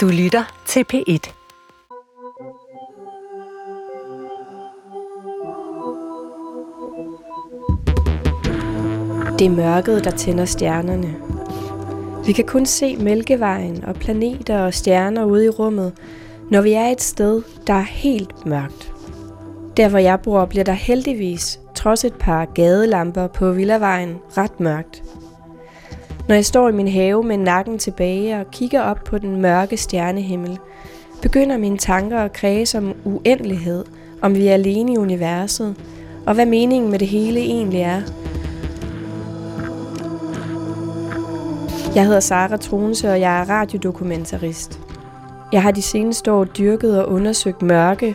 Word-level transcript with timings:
Du 0.00 0.08
lytter 0.08 0.62
til 0.66 0.84
P1. 0.92 1.32
Det 9.38 9.46
er 9.46 9.50
mørket, 9.50 10.04
der 10.04 10.10
tænder 10.10 10.44
stjernerne. 10.44 11.16
Vi 12.26 12.32
kan 12.32 12.44
kun 12.46 12.66
se 12.66 12.96
Mælkevejen 12.96 13.84
og 13.84 13.94
planeter 13.94 14.58
og 14.58 14.74
stjerner 14.74 15.24
ude 15.24 15.44
i 15.44 15.48
rummet, 15.48 15.92
når 16.50 16.60
vi 16.60 16.72
er 16.72 16.86
et 16.86 17.02
sted, 17.02 17.42
der 17.66 17.74
er 17.74 17.86
helt 17.88 18.46
mørkt. 18.46 18.92
Der 19.76 19.88
hvor 19.88 19.98
jeg 19.98 20.20
bor, 20.20 20.44
bliver 20.44 20.64
der 20.64 20.72
heldigvis, 20.72 21.60
trods 21.74 22.04
et 22.04 22.14
par 22.14 22.44
gadelamper 22.44 23.26
på 23.26 23.52
Villavejen, 23.52 24.18
ret 24.36 24.60
mørkt. 24.60 25.02
Når 26.30 26.34
jeg 26.34 26.44
står 26.44 26.68
i 26.68 26.72
min 26.72 26.88
have 26.88 27.22
med 27.24 27.36
nakken 27.36 27.78
tilbage 27.78 28.40
og 28.40 28.50
kigger 28.50 28.80
op 28.80 29.04
på 29.04 29.18
den 29.18 29.42
mørke 29.42 29.76
stjernehimmel, 29.76 30.58
begynder 31.22 31.56
mine 31.56 31.78
tanker 31.78 32.18
at 32.18 32.32
kredse 32.32 32.78
om 32.78 32.94
uendelighed, 33.04 33.84
om 34.22 34.34
vi 34.34 34.46
er 34.46 34.54
alene 34.54 34.92
i 34.92 34.96
universet, 34.96 35.76
og 36.26 36.34
hvad 36.34 36.46
meningen 36.46 36.90
med 36.90 36.98
det 36.98 37.08
hele 37.08 37.40
egentlig 37.40 37.80
er. 37.80 38.00
Jeg 41.94 42.04
hedder 42.04 42.20
Sara 42.20 42.56
Trunse, 42.56 43.10
og 43.10 43.20
jeg 43.20 43.40
er 43.40 43.50
radiodokumentarist. 43.50 44.80
Jeg 45.52 45.62
har 45.62 45.70
de 45.70 45.82
seneste 45.82 46.32
år 46.32 46.44
dyrket 46.44 47.02
og 47.04 47.12
undersøgt 47.12 47.62
mørke, 47.62 48.14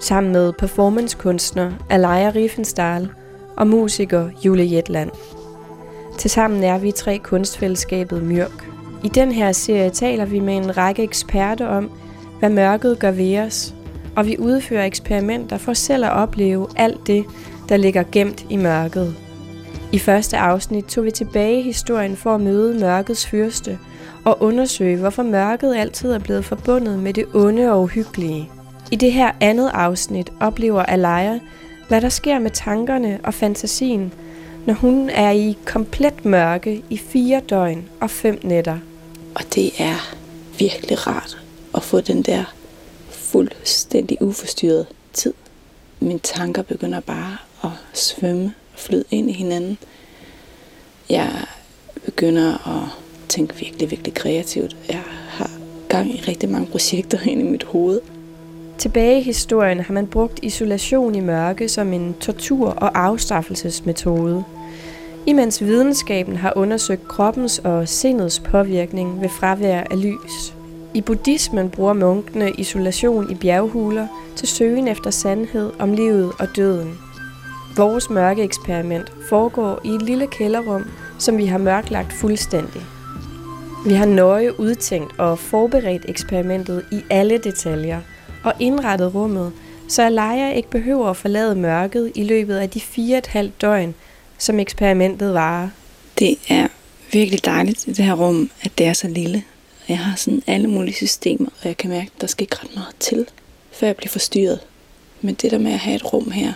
sammen 0.00 0.32
med 0.32 0.52
performancekunstner 0.52 1.72
Alaya 1.90 2.30
Riefenstahl 2.30 3.08
og 3.56 3.66
musiker 3.66 4.28
Julie 4.44 4.76
Jetland. 4.76 5.10
Tilsammen 6.20 6.64
er 6.64 6.78
vi 6.78 6.92
tre 6.92 7.18
kunstfællesskabet 7.18 8.22
Myrk. 8.22 8.68
I 9.04 9.08
den 9.08 9.32
her 9.32 9.52
serie 9.52 9.90
taler 9.90 10.24
vi 10.24 10.40
med 10.40 10.56
en 10.56 10.76
række 10.76 11.02
eksperter 11.02 11.66
om, 11.66 11.90
hvad 12.38 12.50
mørket 12.50 12.98
gør 12.98 13.10
ved 13.10 13.38
os, 13.38 13.74
og 14.16 14.26
vi 14.26 14.36
udfører 14.38 14.84
eksperimenter 14.84 15.58
for 15.58 15.72
selv 15.72 16.04
at 16.04 16.12
opleve 16.12 16.66
alt 16.76 17.06
det, 17.06 17.24
der 17.68 17.76
ligger 17.76 18.04
gemt 18.12 18.46
i 18.50 18.56
mørket. 18.56 19.14
I 19.92 19.98
første 19.98 20.36
afsnit 20.36 20.84
tog 20.84 21.04
vi 21.04 21.10
tilbage 21.10 21.60
i 21.60 21.62
historien 21.62 22.16
for 22.16 22.34
at 22.34 22.40
møde 22.40 22.80
mørkets 22.80 23.26
fyrste 23.26 23.78
og 24.24 24.42
undersøge, 24.42 24.96
hvorfor 24.96 25.22
mørket 25.22 25.76
altid 25.76 26.12
er 26.12 26.18
blevet 26.18 26.44
forbundet 26.44 26.98
med 26.98 27.12
det 27.12 27.24
onde 27.34 27.72
og 27.72 27.82
uhyggelige. 27.82 28.50
I 28.90 28.96
det 28.96 29.12
her 29.12 29.32
andet 29.40 29.70
afsnit 29.74 30.32
oplever 30.40 30.82
Alaya, 30.82 31.38
hvad 31.88 32.00
der 32.00 32.08
sker 32.08 32.38
med 32.38 32.50
tankerne 32.50 33.18
og 33.24 33.34
fantasien, 33.34 34.12
når 34.66 34.74
hun 34.74 35.10
er 35.10 35.30
i 35.30 35.56
komplet 35.64 36.24
mørke 36.24 36.82
i 36.90 36.96
fire 36.96 37.40
døgn 37.50 37.88
og 38.00 38.10
fem 38.10 38.40
nætter. 38.42 38.78
Og 39.34 39.54
det 39.54 39.72
er 39.78 40.14
virkelig 40.58 41.06
rart 41.06 41.38
at 41.74 41.82
få 41.82 42.00
den 42.00 42.22
der 42.22 42.44
fuldstændig 43.10 44.22
uforstyrret 44.22 44.86
tid. 45.12 45.34
Mine 46.00 46.18
tanker 46.18 46.62
begynder 46.62 47.00
bare 47.00 47.36
at 47.64 47.70
svømme 47.94 48.54
og 48.72 48.78
flyde 48.78 49.04
ind 49.10 49.30
i 49.30 49.32
hinanden. 49.32 49.78
Jeg 51.08 51.44
begynder 52.04 52.68
at 52.68 52.88
tænke 53.28 53.54
virkelig, 53.56 53.90
virkelig 53.90 54.14
kreativt. 54.14 54.76
Jeg 54.88 55.02
har 55.28 55.50
gang 55.88 56.14
i 56.14 56.22
rigtig 56.28 56.48
mange 56.48 56.66
projekter 56.66 57.18
ind 57.30 57.40
i 57.40 57.44
mit 57.44 57.64
hoved. 57.64 58.00
Tilbage 58.80 59.18
i 59.18 59.22
historien 59.22 59.80
har 59.80 59.94
man 59.94 60.06
brugt 60.06 60.40
isolation 60.42 61.14
i 61.14 61.20
mørke 61.20 61.68
som 61.68 61.92
en 61.92 62.14
tortur- 62.20 62.74
og 62.76 62.98
afstraffelsesmetode. 62.98 64.44
Imens 65.26 65.62
videnskaben 65.62 66.36
har 66.36 66.52
undersøgt 66.56 67.08
kroppens 67.08 67.58
og 67.58 67.88
sindets 67.88 68.40
påvirkning 68.40 69.20
ved 69.20 69.28
fravær 69.28 69.80
af 69.90 70.02
lys. 70.02 70.54
I 70.94 71.00
buddhismen 71.00 71.70
bruger 71.70 71.92
munkene 71.92 72.52
isolation 72.58 73.30
i 73.30 73.34
bjerghuler 73.34 74.06
til 74.36 74.48
søgen 74.48 74.88
efter 74.88 75.10
sandhed 75.10 75.72
om 75.78 75.92
livet 75.92 76.32
og 76.38 76.56
døden. 76.56 76.98
Vores 77.76 78.10
mørke 78.10 78.42
eksperiment 78.42 79.12
foregår 79.28 79.80
i 79.84 79.88
et 79.88 80.02
lille 80.02 80.26
kælderrum, 80.26 80.84
som 81.18 81.38
vi 81.38 81.46
har 81.46 81.58
mørklagt 81.58 82.12
fuldstændig. 82.12 82.82
Vi 83.86 83.94
har 83.94 84.06
nøje 84.06 84.60
udtænkt 84.60 85.18
og 85.18 85.38
forberedt 85.38 86.04
eksperimentet 86.08 86.84
i 86.92 87.00
alle 87.10 87.38
detaljer 87.38 88.00
og 88.44 88.52
indrettet 88.60 89.14
rummet, 89.14 89.52
så 89.88 90.02
Alaya 90.02 90.52
ikke 90.52 90.70
behøver 90.70 91.10
at 91.10 91.16
forlade 91.16 91.54
mørket 91.54 92.12
i 92.14 92.24
løbet 92.24 92.56
af 92.56 92.70
de 92.70 92.80
fire 92.80 93.18
et 93.18 93.26
halvt 93.26 93.60
døgn, 93.60 93.94
som 94.38 94.58
eksperimentet 94.58 95.34
varer. 95.34 95.68
Det 96.18 96.38
er 96.48 96.68
virkelig 97.12 97.44
dejligt 97.44 97.86
i 97.86 97.92
det 97.92 98.04
her 98.04 98.14
rum, 98.14 98.50
at 98.62 98.78
det 98.78 98.86
er 98.86 98.92
så 98.92 99.08
lille. 99.08 99.44
Jeg 99.88 99.98
har 99.98 100.16
sådan 100.16 100.42
alle 100.46 100.68
mulige 100.68 100.94
systemer, 100.94 101.48
og 101.62 101.68
jeg 101.68 101.76
kan 101.76 101.90
mærke, 101.90 102.10
at 102.16 102.20
der 102.20 102.26
skal 102.26 102.42
ikke 102.42 102.56
ret 102.62 102.74
meget 102.74 102.94
til, 103.00 103.26
før 103.72 103.86
jeg 103.86 103.96
bliver 103.96 104.10
forstyrret. 104.10 104.60
Men 105.20 105.34
det 105.34 105.50
der 105.50 105.58
med 105.58 105.72
at 105.72 105.78
have 105.78 105.96
et 105.96 106.12
rum 106.12 106.30
her, 106.30 106.52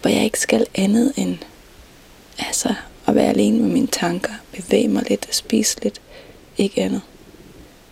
hvor 0.00 0.10
jeg 0.10 0.24
ikke 0.24 0.40
skal 0.40 0.66
andet 0.74 1.12
end 1.16 1.36
altså, 2.38 2.74
at 3.06 3.14
være 3.14 3.28
alene 3.28 3.58
med 3.58 3.68
mine 3.68 3.86
tanker, 3.86 4.32
bevæge 4.52 4.88
mig 4.88 5.02
lidt 5.08 5.26
og 5.28 5.34
spise 5.34 5.82
lidt, 5.82 6.00
ikke 6.58 6.82
andet. 6.82 7.00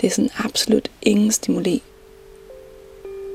Det 0.00 0.06
er 0.06 0.10
sådan 0.10 0.30
absolut 0.44 0.90
ingen 1.02 1.32
stimuli. 1.32 1.82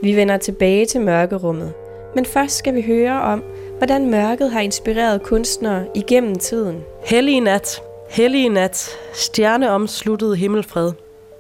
Vi 0.04 0.16
vender 0.16 0.38
tilbage 0.38 0.86
til 0.86 1.02
mørkerummet, 1.02 1.74
men 2.16 2.26
først 2.26 2.58
skal 2.58 2.76
vi 2.76 2.82
høre 2.82 3.22
om, 3.22 3.44
hvordan 3.78 4.10
mørket 4.12 4.52
har 4.52 4.62
inspireret 4.62 5.24
kunstnere 5.24 5.86
igennem 5.96 6.36
tiden. 6.36 6.84
Hellige 7.06 7.40
nat, 7.40 7.82
hellige 8.10 8.50
nat, 8.50 8.90
stjerneomsluttet 9.14 10.38
himmelfred. 10.38 10.92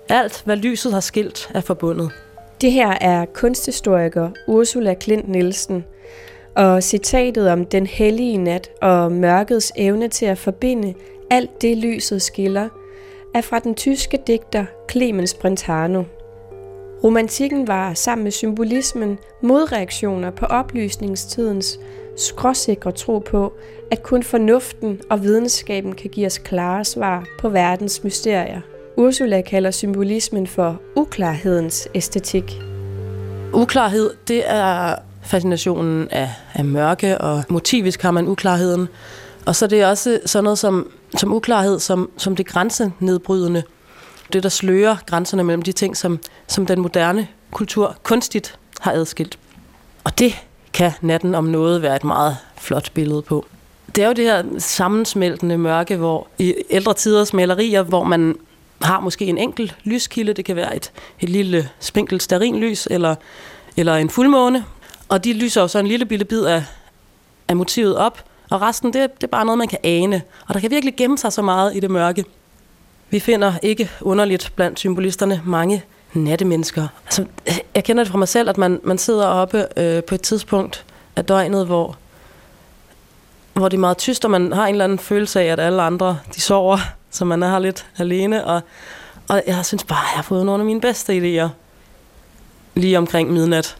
Alt, 0.09 0.41
hvad 0.45 0.57
lyset 0.57 0.93
har 0.93 0.99
skilt, 0.99 1.51
er 1.53 1.61
forbundet. 1.61 2.11
Det 2.61 2.71
her 2.71 2.97
er 3.01 3.25
kunsthistoriker 3.25 4.29
Ursula 4.47 4.93
Klint 4.93 5.29
Nielsen, 5.29 5.85
og 6.55 6.83
citatet 6.83 7.49
om 7.49 7.65
den 7.65 7.87
hellige 7.87 8.37
nat 8.37 8.69
og 8.81 9.11
mørkets 9.11 9.71
evne 9.75 10.07
til 10.07 10.25
at 10.25 10.37
forbinde 10.37 10.93
alt 11.29 11.61
det 11.61 11.77
lyset 11.77 12.21
skiller, 12.21 12.69
er 13.35 13.41
fra 13.41 13.59
den 13.59 13.75
tyske 13.75 14.19
digter 14.27 14.65
Clemens 14.91 15.33
Brentano. 15.33 16.03
Romantikken 17.03 17.67
var 17.67 17.93
sammen 17.93 18.23
med 18.23 18.31
symbolismen 18.31 19.17
modreaktioner 19.41 20.31
på 20.31 20.45
oplysningstidens 20.45 21.79
skråsikre 22.17 22.91
tro 22.91 23.19
på, 23.19 23.53
at 23.91 24.03
kun 24.03 24.23
fornuften 24.23 25.01
og 25.09 25.23
videnskaben 25.23 25.95
kan 25.95 26.09
give 26.09 26.25
os 26.25 26.37
klare 26.37 26.85
svar 26.85 27.25
på 27.39 27.49
verdens 27.49 28.03
mysterier. 28.03 28.61
Ursula 28.97 29.41
kalder 29.41 29.71
symbolismen 29.71 30.47
for 30.47 30.81
uklarhedens 30.95 31.87
æstetik. 31.95 32.59
Uklarhed, 33.53 34.09
det 34.27 34.43
er 34.45 34.95
fascinationen 35.23 36.07
af, 36.11 36.29
af 36.53 36.65
mørke, 36.65 37.17
og 37.17 37.43
motivisk 37.49 38.01
har 38.01 38.11
man 38.11 38.27
uklarheden. 38.27 38.87
Og 39.45 39.55
så 39.55 39.67
det 39.67 39.81
er 39.81 39.87
også 39.87 40.19
sådan 40.25 40.43
noget 40.43 40.59
som, 40.59 40.91
som 41.17 41.33
uklarhed, 41.33 41.79
som, 41.79 42.11
som 42.17 42.35
det 42.35 42.47
grænsenedbrydende. 42.47 43.63
Det, 44.33 44.43
der 44.43 44.49
slører 44.49 44.95
grænserne 45.05 45.43
mellem 45.43 45.61
de 45.61 45.71
ting, 45.71 45.97
som, 45.97 46.19
som 46.47 46.65
den 46.65 46.81
moderne 46.81 47.27
kultur 47.51 47.95
kunstigt 48.03 48.59
har 48.79 48.91
adskilt. 48.91 49.39
Og 50.03 50.19
det 50.19 50.33
kan 50.73 50.91
natten 51.01 51.35
om 51.35 51.43
noget 51.43 51.81
være 51.81 51.95
et 51.95 52.03
meget 52.03 52.37
flot 52.57 52.91
billede 52.91 53.21
på. 53.21 53.45
Det 53.95 54.03
er 54.03 54.07
jo 54.07 54.13
det 54.13 54.25
her 54.25 54.43
sammensmeltende 54.57 55.57
mørke, 55.57 55.95
hvor 55.95 56.27
i 56.39 56.55
ældre 56.69 56.93
tiders 56.93 57.33
malerier, 57.33 57.83
hvor 57.83 58.03
man 58.03 58.35
har 58.81 58.99
måske 58.99 59.25
en 59.25 59.37
enkelt 59.37 59.75
lyskilde, 59.83 60.33
det 60.33 60.45
kan 60.45 60.55
være 60.55 60.75
et, 60.75 60.91
et 61.19 61.29
lille 61.29 61.69
spinkelt 61.79 62.23
starinlys 62.23 62.87
eller, 62.91 63.15
eller 63.77 63.95
en 63.95 64.09
fuldmåne, 64.09 64.65
og 65.09 65.23
de 65.23 65.33
lyser 65.33 65.61
jo 65.61 65.67
så 65.67 65.79
en 65.79 65.87
lille 65.87 66.05
bitte 66.05 66.25
bid 66.25 66.43
af, 66.45 66.63
af 67.47 67.55
motivet 67.55 67.97
op, 67.97 68.23
og 68.49 68.61
resten, 68.61 68.93
det, 68.93 69.15
det 69.15 69.23
er 69.23 69.27
bare 69.27 69.45
noget, 69.45 69.57
man 69.57 69.67
kan 69.67 69.79
ane. 69.83 70.21
Og 70.47 70.53
der 70.53 70.59
kan 70.59 70.71
virkelig 70.71 70.95
gemme 70.95 71.17
sig 71.17 71.33
så 71.33 71.41
meget 71.41 71.75
i 71.75 71.79
det 71.79 71.91
mørke. 71.91 72.25
Vi 73.13 73.19
finder 73.19 73.53
ikke 73.61 73.89
underligt 74.01 74.51
blandt 74.55 74.79
symbolisterne 74.79 75.41
mange 75.45 75.83
nattemennesker. 76.13 76.87
Altså, 77.05 77.25
jeg 77.75 77.83
kender 77.83 78.03
det 78.03 78.11
fra 78.11 78.17
mig 78.17 78.27
selv, 78.27 78.49
at 78.49 78.57
man, 78.57 78.79
man 78.83 78.97
sidder 78.97 79.25
oppe 79.25 79.65
øh, 79.77 80.03
på 80.03 80.15
et 80.15 80.21
tidspunkt 80.21 80.85
af 81.15 81.25
døgnet, 81.25 81.65
hvor, 81.65 81.97
hvor 83.53 83.69
det 83.69 83.77
er 83.77 83.81
meget 83.81 83.97
tyst, 83.97 84.25
og 84.25 84.31
man 84.31 84.53
har 84.53 84.67
en 84.67 84.75
eller 84.75 84.83
anden 84.83 84.99
følelse 84.99 85.41
af, 85.41 85.45
at 85.45 85.59
alle 85.59 85.81
andre 85.81 86.19
de 86.35 86.41
sover, 86.41 86.77
så 87.11 87.25
man 87.25 87.43
er 87.43 87.49
her 87.49 87.59
lidt 87.59 87.85
alene. 87.97 88.45
Og, 88.45 88.61
og 89.27 89.43
jeg 89.47 89.65
synes 89.65 89.83
bare, 89.83 89.99
at 89.99 90.11
jeg 90.11 90.17
har 90.17 90.23
fået 90.23 90.45
nogle 90.45 90.61
af 90.61 90.65
mine 90.65 90.81
bedste 90.81 91.17
idéer 91.17 91.47
lige 92.75 92.97
omkring 92.97 93.31
midnat. 93.31 93.77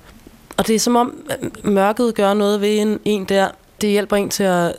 Og 0.57 0.67
det 0.67 0.75
er 0.75 0.79
som 0.79 0.95
om 0.95 1.15
øh, 1.41 1.71
mørket 1.71 2.15
gør 2.15 2.33
noget 2.33 2.61
ved 2.61 2.79
en, 2.79 2.99
en 3.05 3.25
der. 3.25 3.47
Det 3.81 3.89
hjælper 3.89 4.15
en 4.15 4.29
til 4.29 4.43
at, 4.43 4.73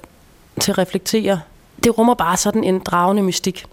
til 0.61 0.71
at 0.71 0.79
reflektere. 0.79 1.41
Det 1.85 1.99
rummer 1.99 2.15
bare 2.15 2.37
sådan 2.37 2.65
en 2.65 2.79
dragende 2.79 3.23
mystik. 3.23 3.67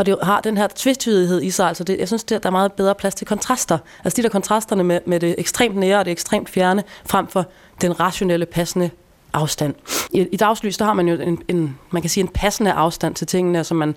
Og 0.00 0.06
det 0.06 0.18
har 0.22 0.40
den 0.40 0.56
her 0.56 0.68
tvetydighed 0.74 1.42
i 1.42 1.50
sig. 1.50 1.68
Altså 1.68 1.84
det, 1.84 1.98
jeg 1.98 2.06
synes, 2.06 2.24
det, 2.24 2.42
der 2.42 2.48
er 2.48 2.50
meget 2.50 2.72
bedre 2.72 2.94
plads 2.94 3.14
til 3.14 3.26
kontraster. 3.26 3.78
Altså 4.04 4.16
de 4.16 4.22
der 4.22 4.28
kontrasterne 4.28 4.84
med, 4.84 5.00
med 5.06 5.20
det 5.20 5.34
ekstremt 5.38 5.76
nære 5.76 5.98
og 5.98 6.04
det 6.04 6.10
ekstremt 6.10 6.50
fjerne, 6.50 6.82
frem 7.06 7.26
for 7.26 7.46
den 7.80 8.00
rationelle, 8.00 8.46
passende 8.46 8.90
afstand. 9.32 9.74
I, 10.12 10.26
i 10.32 10.36
dagslys, 10.36 10.76
der 10.76 10.84
har 10.84 10.92
man 10.92 11.08
jo 11.08 11.14
en, 11.14 11.42
en, 11.48 11.78
man 11.90 12.02
kan 12.02 12.10
sige 12.10 12.22
en 12.22 12.28
passende 12.28 12.72
afstand 12.72 13.14
til 13.14 13.26
tingene, 13.26 13.64
som 13.64 13.76
man 13.76 13.94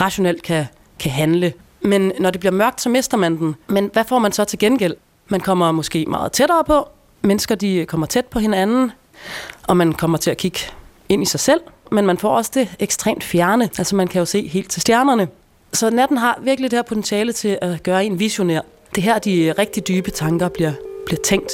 rationelt 0.00 0.42
kan, 0.42 0.66
kan 0.98 1.10
handle 1.10 1.52
Men 1.80 2.12
når 2.20 2.30
det 2.30 2.40
bliver 2.40 2.52
mørkt, 2.52 2.80
så 2.80 2.88
mister 2.88 3.16
man 3.16 3.38
den. 3.38 3.54
Men 3.66 3.90
hvad 3.92 4.04
får 4.04 4.18
man 4.18 4.32
så 4.32 4.44
til 4.44 4.58
gengæld? 4.58 4.96
Man 5.28 5.40
kommer 5.40 5.72
måske 5.72 6.06
meget 6.08 6.32
tættere 6.32 6.64
på. 6.64 6.88
Mennesker 7.22 7.54
de 7.54 7.86
kommer 7.86 8.06
tæt 8.06 8.26
på 8.26 8.38
hinanden. 8.38 8.92
Og 9.62 9.76
man 9.76 9.92
kommer 9.92 10.18
til 10.18 10.30
at 10.30 10.36
kigge 10.36 10.60
ind 11.08 11.22
i 11.22 11.26
sig 11.26 11.40
selv. 11.40 11.60
Men 11.90 12.06
man 12.06 12.18
får 12.18 12.36
også 12.36 12.50
det 12.54 12.68
ekstremt 12.78 13.24
fjerne. 13.24 13.70
Altså 13.78 13.96
man 13.96 14.08
kan 14.08 14.18
jo 14.18 14.24
se 14.24 14.48
helt 14.48 14.70
til 14.70 14.82
stjernerne. 14.82 15.28
Så 15.74 15.90
natten 15.90 16.16
har 16.18 16.40
virkelig 16.42 16.70
det 16.70 16.76
her 16.76 16.82
potentiale 16.82 17.32
til 17.32 17.58
at 17.62 17.82
gøre 17.82 18.04
en 18.04 18.18
visionær. 18.18 18.60
Det 18.94 19.02
her, 19.02 19.18
de 19.18 19.54
rigtig 19.58 19.88
dybe 19.88 20.10
tanker 20.10 20.48
bliver, 20.48 20.72
bliver 21.06 21.20
tænkt. 21.20 21.52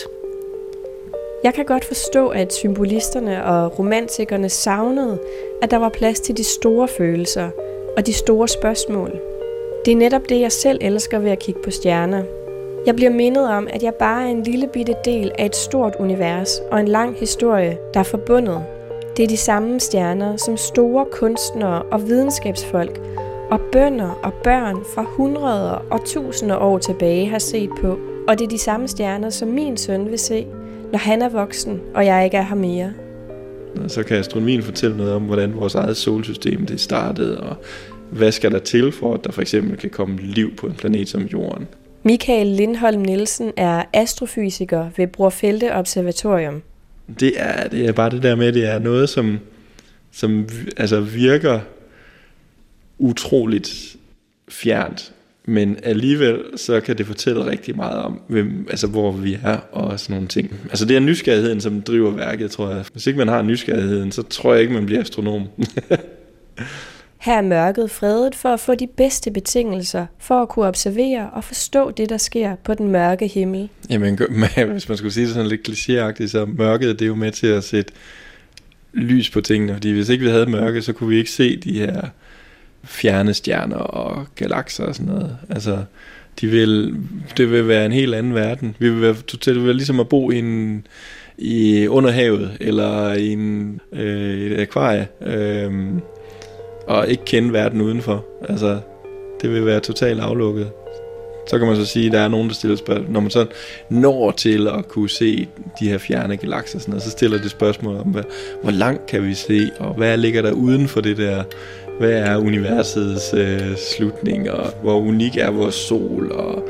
Jeg 1.44 1.54
kan 1.54 1.64
godt 1.64 1.84
forstå, 1.84 2.28
at 2.28 2.54
symbolisterne 2.54 3.44
og 3.44 3.78
romantikerne 3.78 4.48
savnede, 4.48 5.18
at 5.62 5.70
der 5.70 5.76
var 5.76 5.88
plads 5.88 6.20
til 6.20 6.36
de 6.36 6.44
store 6.44 6.88
følelser 6.88 7.50
og 7.96 8.06
de 8.06 8.12
store 8.12 8.48
spørgsmål. 8.48 9.20
Det 9.84 9.92
er 9.92 9.96
netop 9.96 10.28
det, 10.28 10.40
jeg 10.40 10.52
selv 10.52 10.78
elsker 10.80 11.18
ved 11.18 11.30
at 11.30 11.38
kigge 11.38 11.60
på 11.64 11.70
stjerner. 11.70 12.22
Jeg 12.86 12.96
bliver 12.96 13.10
mindet 13.10 13.48
om, 13.50 13.68
at 13.70 13.82
jeg 13.82 13.94
bare 13.94 14.22
er 14.22 14.30
en 14.30 14.42
lille 14.42 14.68
bitte 14.72 14.94
del 15.04 15.32
af 15.38 15.46
et 15.46 15.56
stort 15.56 15.94
univers 15.98 16.60
og 16.70 16.80
en 16.80 16.88
lang 16.88 17.16
historie, 17.18 17.78
der 17.94 18.00
er 18.00 18.04
forbundet. 18.04 18.64
Det 19.16 19.22
er 19.22 19.28
de 19.28 19.36
samme 19.36 19.80
stjerner, 19.80 20.36
som 20.36 20.56
store 20.56 21.06
kunstnere 21.12 21.82
og 21.82 22.08
videnskabsfolk 22.08 23.00
og 23.50 23.60
bønder 23.72 24.10
og 24.10 24.32
børn 24.32 24.76
fra 24.94 25.02
hundreder 25.02 25.70
og 25.90 26.04
tusinder 26.06 26.56
år 26.56 26.78
tilbage 26.78 27.28
har 27.28 27.38
set 27.38 27.70
på. 27.80 27.98
Og 28.28 28.38
det 28.38 28.44
er 28.44 28.48
de 28.48 28.58
samme 28.58 28.88
stjerner, 28.88 29.30
som 29.30 29.48
min 29.48 29.76
søn 29.76 30.10
vil 30.10 30.18
se, 30.18 30.46
når 30.92 30.98
han 30.98 31.22
er 31.22 31.28
voksen, 31.28 31.80
og 31.94 32.06
jeg 32.06 32.24
ikke 32.24 32.36
er 32.36 32.42
her 32.42 32.56
mere. 32.56 32.92
Så 33.88 34.02
kan 34.02 34.16
astronomien 34.16 34.62
fortælle 34.62 34.96
noget 34.96 35.12
om, 35.12 35.22
hvordan 35.22 35.56
vores 35.56 35.74
eget 35.74 35.96
solsystem 35.96 36.66
det 36.66 36.80
startede, 36.80 37.40
og 37.40 37.56
hvad 38.10 38.32
skal 38.32 38.52
der 38.52 38.58
til 38.58 38.92
for, 38.92 39.14
at 39.14 39.24
der 39.24 39.32
for 39.32 39.40
eksempel 39.40 39.76
kan 39.76 39.90
komme 39.90 40.18
liv 40.20 40.56
på 40.56 40.66
en 40.66 40.72
planet 40.72 41.08
som 41.08 41.22
Jorden. 41.22 41.68
Michael 42.02 42.46
Lindholm 42.46 43.00
Nielsen 43.00 43.52
er 43.56 43.82
astrofysiker 43.92 44.86
ved 44.96 45.06
Brorfelde 45.06 45.72
Observatorium. 45.72 46.62
Det 47.20 47.32
er, 47.36 47.68
det 47.68 47.86
er 47.86 47.92
bare 47.92 48.10
det 48.10 48.22
der 48.22 48.34
med, 48.34 48.46
at 48.46 48.54
det 48.54 48.68
er 48.68 48.78
noget, 48.78 49.08
som, 49.08 49.38
som 50.12 50.48
altså 50.76 51.00
virker 51.00 51.60
utroligt 52.98 53.96
fjernt, 54.48 55.12
men 55.44 55.76
alligevel 55.82 56.42
så 56.56 56.80
kan 56.80 56.98
det 56.98 57.06
fortælle 57.06 57.46
rigtig 57.46 57.76
meget 57.76 58.02
om, 58.02 58.20
hvem, 58.28 58.66
altså 58.70 58.86
hvor 58.86 59.12
vi 59.12 59.38
er 59.44 59.56
og 59.72 60.00
sådan 60.00 60.14
nogle 60.14 60.28
ting. 60.28 60.54
Altså 60.70 60.84
det 60.84 60.96
er 60.96 61.00
nysgerrigheden, 61.00 61.60
som 61.60 61.82
driver 61.82 62.10
værket, 62.10 62.50
tror 62.50 62.70
jeg. 62.70 62.84
Hvis 62.92 63.06
ikke 63.06 63.18
man 63.18 63.28
har 63.28 63.42
nysgerrigheden, 63.42 64.12
så 64.12 64.22
tror 64.22 64.52
jeg 64.52 64.62
ikke, 64.62 64.74
man 64.74 64.86
bliver 64.86 65.00
astronom. 65.00 65.46
Her 67.20 67.36
er 67.36 67.42
mørket 67.42 67.90
fredet 67.90 68.34
for 68.34 68.48
at 68.48 68.60
få 68.60 68.74
de 68.74 68.86
bedste 68.86 69.30
betingelser 69.30 70.06
for 70.18 70.42
at 70.42 70.48
kunne 70.48 70.66
observere 70.66 71.30
og 71.30 71.44
forstå 71.44 71.90
det, 71.90 72.08
der 72.08 72.16
sker 72.16 72.56
på 72.64 72.74
den 72.74 72.88
mørke 72.88 73.26
himmel. 73.26 73.68
Jamen, 73.90 74.18
hvis 74.72 74.88
man 74.88 74.98
skulle 74.98 75.12
sige 75.12 75.26
det 75.26 75.34
sådan 75.34 75.48
lidt 75.48 75.68
klichéagtigt, 75.68 76.28
så 76.28 76.46
mørket 76.46 76.98
det 76.98 77.04
er 77.04 77.06
jo 77.06 77.14
med 77.14 77.32
til 77.32 77.46
at 77.46 77.64
sætte 77.64 77.92
lys 78.92 79.30
på 79.30 79.40
tingene, 79.40 79.72
fordi 79.72 79.90
hvis 79.90 80.08
ikke 80.08 80.24
vi 80.24 80.30
havde 80.30 80.50
mørke, 80.50 80.82
så 80.82 80.92
kunne 80.92 81.08
vi 81.08 81.16
ikke 81.16 81.30
se 81.30 81.56
de 81.56 81.72
her 81.72 82.08
fjerne 82.88 83.34
stjerner 83.34 83.76
og 83.76 84.26
galakser 84.34 84.84
og 84.84 84.94
sådan 84.94 85.12
noget. 85.12 85.36
Altså, 85.50 85.78
de 86.40 86.46
vil, 86.46 86.96
det 87.36 87.50
vil 87.50 87.68
være 87.68 87.86
en 87.86 87.92
helt 87.92 88.14
anden 88.14 88.34
verden. 88.34 88.76
Vi 88.78 88.90
vil 88.90 89.02
være, 89.02 89.14
det 89.44 89.54
vil 89.54 89.64
være 89.64 89.74
ligesom 89.74 90.00
at 90.00 90.08
bo 90.08 90.30
i 90.30 90.38
en, 90.38 90.86
i 91.38 91.86
underhavet 91.88 92.56
eller 92.60 93.12
i 93.12 93.32
en, 93.32 93.80
øh, 93.92 94.40
et 94.40 94.60
akvarie, 94.60 95.08
øh, 95.26 95.72
og 96.86 97.08
ikke 97.08 97.24
kende 97.24 97.52
verden 97.52 97.80
udenfor. 97.80 98.24
Altså, 98.48 98.80
det 99.42 99.50
vil 99.52 99.66
være 99.66 99.80
totalt 99.80 100.20
aflukket. 100.20 100.70
Så 101.48 101.58
kan 101.58 101.66
man 101.66 101.76
så 101.76 101.84
sige, 101.84 102.06
at 102.06 102.12
der 102.12 102.20
er 102.20 102.28
nogen, 102.28 102.48
der 102.48 102.54
stiller 102.54 102.76
spørgsmål. 102.76 103.12
Når 103.12 103.20
man 103.20 103.30
så 103.30 103.46
når 103.90 104.30
til 104.30 104.68
at 104.68 104.88
kunne 104.88 105.10
se 105.10 105.48
de 105.80 105.88
her 105.88 105.98
fjerne 105.98 106.36
galakser, 106.36 106.78
sådan 106.78 106.92
noget, 106.92 107.02
så 107.02 107.10
stiller 107.10 107.38
det 107.38 107.50
spørgsmål 107.50 107.96
om, 107.96 108.06
hvad, 108.06 108.22
hvor 108.62 108.70
langt 108.70 109.06
kan 109.06 109.24
vi 109.24 109.34
se, 109.34 109.70
og 109.78 109.94
hvad 109.94 110.16
ligger 110.16 110.42
der 110.42 110.52
uden 110.52 110.88
for 110.88 111.00
det 111.00 111.16
der 111.16 111.44
hvad 111.98 112.12
er 112.12 112.36
universets 112.36 113.34
øh, 113.34 113.76
slutning, 113.76 114.50
og 114.50 114.72
hvor 114.82 114.98
unik 115.00 115.36
er 115.36 115.50
vores 115.50 115.74
sol, 115.74 116.32
og 116.32 116.62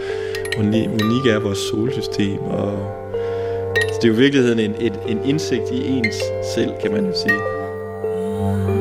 hvor 0.56 0.64
unik 0.64 1.26
er 1.26 1.38
vores 1.38 1.58
solsystem. 1.58 2.38
Og, 2.38 2.72
så 3.74 3.98
det 4.02 4.04
er 4.04 4.08
jo 4.08 4.14
i 4.14 4.16
virkeligheden 4.16 4.58
en, 4.58 4.74
et, 4.80 5.00
en 5.08 5.18
indsigt 5.24 5.70
i 5.72 5.86
ens 5.86 6.16
selv, 6.54 6.70
kan 6.82 6.92
man 6.92 7.06
jo 7.06 7.12
sige. 7.16 8.77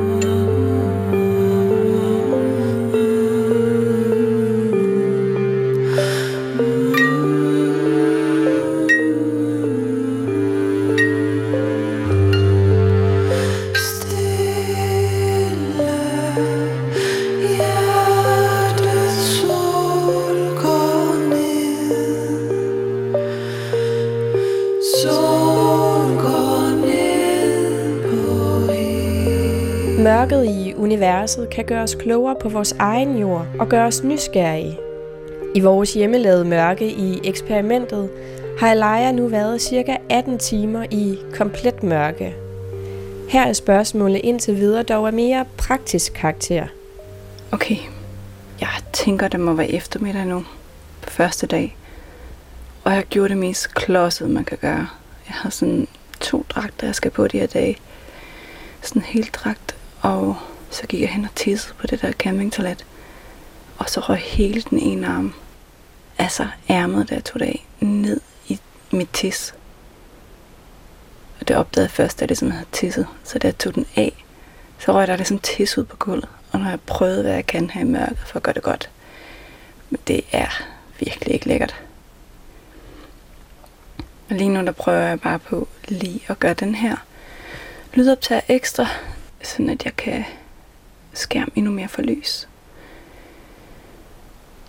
Universet 30.87 31.49
kan 31.49 31.65
gøre 31.65 31.83
os 31.83 31.95
klogere 31.95 32.35
på 32.41 32.49
vores 32.49 32.71
egen 32.71 33.17
jord 33.17 33.45
og 33.59 33.69
gøre 33.69 33.85
os 33.85 34.03
nysgerrige. 34.03 34.77
I 35.55 35.59
vores 35.59 35.93
hjemmelavede 35.93 36.45
mørke 36.45 36.87
i 36.89 37.19
eksperimentet 37.23 38.09
har 38.59 38.71
Alaya 38.71 39.11
nu 39.11 39.27
været 39.27 39.61
cirka 39.61 39.97
18 40.09 40.39
timer 40.39 40.85
i 40.91 41.17
komplet 41.33 41.83
mørke. 41.83 42.35
Her 43.29 43.45
er 43.47 43.53
spørgsmålet 43.53 44.21
indtil 44.23 44.55
videre 44.55 44.83
dog 44.83 45.07
af 45.07 45.13
mere 45.13 45.45
praktisk 45.57 46.13
karakter. 46.13 46.67
Okay, 47.51 47.77
jeg 48.61 48.69
tænker, 48.93 49.27
det 49.27 49.39
må 49.39 49.53
være 49.53 49.71
eftermiddag 49.71 50.25
nu, 50.25 50.45
på 51.01 51.09
første 51.09 51.47
dag. 51.47 51.77
Og 52.83 52.91
jeg 52.91 52.97
har 52.97 53.03
gjort 53.03 53.29
det 53.29 53.37
mest 53.37 53.73
klodsede, 53.73 54.29
man 54.29 54.45
kan 54.45 54.57
gøre. 54.57 54.87
Jeg 55.27 55.35
har 55.35 55.49
sådan 55.49 55.87
to 56.19 56.45
dragter, 56.49 56.87
jeg 56.87 56.95
skal 56.95 57.11
på 57.11 57.27
de 57.27 57.39
her 57.39 57.47
dage. 57.47 57.77
Sådan 58.81 59.01
en 59.01 59.05
helt 59.05 59.33
dragt 59.33 59.75
og 60.01 60.35
så 60.77 60.87
gik 60.87 61.01
jeg 61.01 61.09
hen 61.09 61.25
og 61.25 61.35
tissede 61.35 61.73
på 61.73 61.87
det 61.87 62.01
der 62.01 62.11
campingtoilet. 62.11 62.85
Og 63.77 63.89
så 63.89 63.99
røg 63.99 64.17
hele 64.17 64.61
den 64.61 64.79
ene 64.79 65.07
arm, 65.07 65.33
altså 66.17 66.47
ærmet, 66.69 67.09
der 67.09 67.19
tog 67.19 67.39
det 67.39 67.45
af, 67.45 67.65
ned 67.79 68.21
i 68.47 68.59
mit 68.91 69.09
tis. 69.13 69.55
Og 71.39 71.47
det 71.47 71.55
opdagede 71.55 71.85
jeg 71.85 71.91
først, 71.91 72.19
da 72.19 72.23
det 72.23 72.29
ligesom 72.29 72.51
havde 72.51 72.65
tisset. 72.71 73.07
Så 73.23 73.39
da 73.39 73.47
jeg 73.47 73.57
tog 73.57 73.75
den 73.75 73.85
af, 73.95 74.25
så 74.79 74.93
røg 74.93 75.07
der 75.07 75.15
ligesom 75.15 75.39
tis 75.39 75.77
ud 75.77 75.83
på 75.83 75.95
gulvet. 75.95 76.29
Og 76.51 76.59
når 76.59 76.69
jeg 76.69 76.81
prøvede, 76.81 77.21
hvad 77.21 77.33
jeg 77.33 77.45
kan 77.45 77.69
her 77.69 77.81
i 77.81 77.83
mørket 77.83 78.17
for 78.25 78.35
at 78.35 78.43
gøre 78.43 78.53
det 78.53 78.63
godt. 78.63 78.89
Men 79.89 79.99
det 80.07 80.21
er 80.31 80.63
virkelig 80.99 81.33
ikke 81.33 81.47
lækkert. 81.47 81.75
Og 84.29 84.35
lige 84.35 84.49
nu 84.49 84.65
der 84.65 84.71
prøver 84.71 84.99
jeg 84.99 85.21
bare 85.21 85.39
på 85.39 85.67
lige 85.87 86.21
at 86.27 86.39
gøre 86.39 86.53
den 86.53 86.75
her 86.75 86.95
lydoptager 87.93 88.41
ekstra 88.47 88.87
sådan 89.43 89.69
at 89.69 89.85
jeg 89.85 89.95
kan 89.95 90.25
skærm 91.17 91.51
endnu 91.55 91.71
mere 91.71 91.87
for 91.87 92.01
lys. 92.01 92.47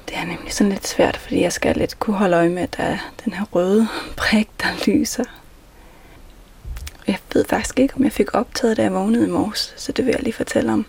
Det 0.08 0.16
er 0.16 0.24
nemlig 0.24 0.52
sådan 0.52 0.72
lidt 0.72 0.86
svært, 0.86 1.16
fordi 1.16 1.40
jeg 1.40 1.52
skal 1.52 1.76
lidt 1.76 1.98
kunne 1.98 2.16
holde 2.16 2.36
øje 2.36 2.48
med, 2.48 2.62
at 2.62 2.76
der 2.76 2.82
er 2.82 2.98
den 3.24 3.32
her 3.32 3.44
røde 3.44 3.88
prik, 4.16 4.48
der 4.62 4.68
lyser. 4.86 5.24
Jeg 7.06 7.18
ved 7.32 7.44
faktisk 7.44 7.78
ikke, 7.78 7.94
om 7.96 8.04
jeg 8.04 8.12
fik 8.12 8.34
optaget, 8.34 8.76
da 8.76 8.82
jeg 8.82 8.94
vågnede 8.94 9.26
i 9.26 9.30
morges, 9.30 9.74
så 9.76 9.92
det 9.92 10.06
vil 10.06 10.12
jeg 10.12 10.22
lige 10.22 10.32
fortælle 10.32 10.72
om. 10.72 10.86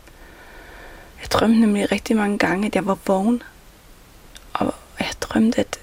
Jeg 1.21 1.31
drømte 1.31 1.59
nemlig 1.59 1.91
rigtig 1.91 2.15
mange 2.15 2.37
gange, 2.37 2.67
at 2.67 2.75
jeg 2.75 2.85
var 2.85 2.97
vågen. 3.07 3.43
Og 4.53 4.73
jeg 4.99 5.09
drømte, 5.21 5.59
at, 5.59 5.79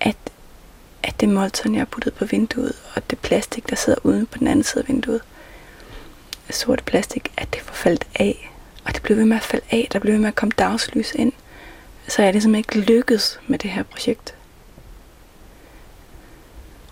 at, 0.00 0.16
at 1.02 1.20
det 1.20 1.28
måltid, 1.28 1.72
jeg 1.72 1.88
puttede 1.88 2.14
på 2.14 2.24
vinduet, 2.24 2.72
og 2.94 3.10
det 3.10 3.18
plastik, 3.18 3.70
der 3.70 3.76
sidder 3.76 3.98
ude 4.02 4.26
på 4.26 4.38
den 4.38 4.46
anden 4.46 4.64
side 4.64 4.84
af 4.84 4.88
vinduet, 4.88 5.20
sort 6.50 6.82
plastik, 6.86 7.32
at 7.36 7.54
det 7.54 7.60
forfaldt 7.62 8.06
af. 8.14 8.53
Og 8.84 8.94
det 8.94 9.02
blev 9.02 9.16
ved 9.16 9.24
med 9.24 9.36
at 9.36 9.42
falde 9.42 9.66
af, 9.70 9.88
der 9.92 9.98
blev 9.98 10.12
ved 10.12 10.20
med 10.20 10.28
at 10.28 10.34
komme 10.34 10.52
dagslys 10.58 11.12
ind. 11.14 11.32
Så 12.08 12.22
jeg 12.22 12.32
ligesom 12.32 12.54
ikke 12.54 12.80
lykkedes 12.80 13.40
med 13.46 13.58
det 13.58 13.70
her 13.70 13.82
projekt. 13.82 14.34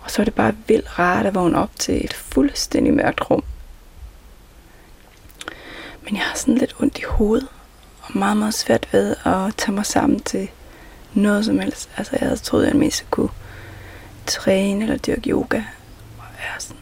Og 0.01 0.11
så 0.11 0.21
er 0.21 0.23
det 0.23 0.33
bare 0.33 0.55
vildt 0.67 0.99
rart 0.99 1.25
at 1.25 1.35
vågne 1.35 1.57
op 1.57 1.71
til 1.79 2.05
et 2.05 2.13
fuldstændig 2.13 2.93
mørkt 2.93 3.29
rum. 3.29 3.43
Men 6.03 6.15
jeg 6.15 6.23
har 6.23 6.37
sådan 6.37 6.57
lidt 6.57 6.75
ondt 6.79 6.99
i 6.99 7.03
hovedet, 7.07 7.47
og 8.01 8.17
meget, 8.17 8.37
meget 8.37 8.53
svært 8.53 8.93
ved 8.93 9.15
at 9.25 9.55
tage 9.57 9.71
mig 9.71 9.85
sammen 9.85 10.19
til 10.19 10.49
noget 11.13 11.45
som 11.45 11.59
helst. 11.59 11.89
Altså 11.97 12.17
jeg 12.19 12.27
havde 12.27 12.37
troet, 12.41 12.63
at 12.63 12.69
jeg 12.69 12.79
mest 12.79 13.05
kunne 13.11 13.29
træne 14.25 14.83
eller 14.83 14.97
dyrke 14.97 15.29
yoga. 15.29 15.57
Og 16.17 16.25
jeg 16.39 16.55
er 16.55 16.59
sådan, 16.59 16.77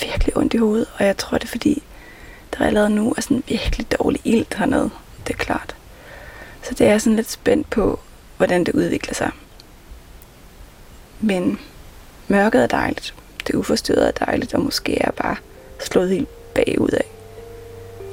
virkelig 0.00 0.36
ondt 0.36 0.54
i 0.54 0.56
hovedet, 0.56 0.86
og 0.98 1.06
jeg 1.06 1.16
tror, 1.16 1.38
det 1.38 1.44
er 1.44 1.50
fordi, 1.50 1.82
der 2.58 2.66
allerede 2.66 2.90
nu 2.90 3.14
er 3.16 3.20
sådan 3.20 3.42
virkelig 3.48 3.86
dårlig 3.98 4.20
ild 4.24 4.46
hernede. 4.56 4.90
Det 5.26 5.32
er 5.32 5.38
klart. 5.38 5.76
Så 6.62 6.74
det 6.74 6.86
er 6.86 6.98
sådan 6.98 7.16
lidt 7.16 7.30
spændt 7.30 7.70
på, 7.70 8.00
hvordan 8.36 8.64
det 8.64 8.74
udvikler 8.74 9.14
sig. 9.14 9.30
Men 11.20 11.58
mørket 12.28 12.62
er 12.62 12.66
dejligt. 12.66 13.14
Det 13.46 13.54
uforstyrrede 13.54 14.06
er 14.06 14.24
dejligt, 14.24 14.54
og 14.54 14.60
måske 14.60 14.98
er 15.02 15.10
bare 15.10 15.36
slået 15.78 16.10
helt 16.10 16.54
bagud 16.54 16.90
af. 16.90 17.04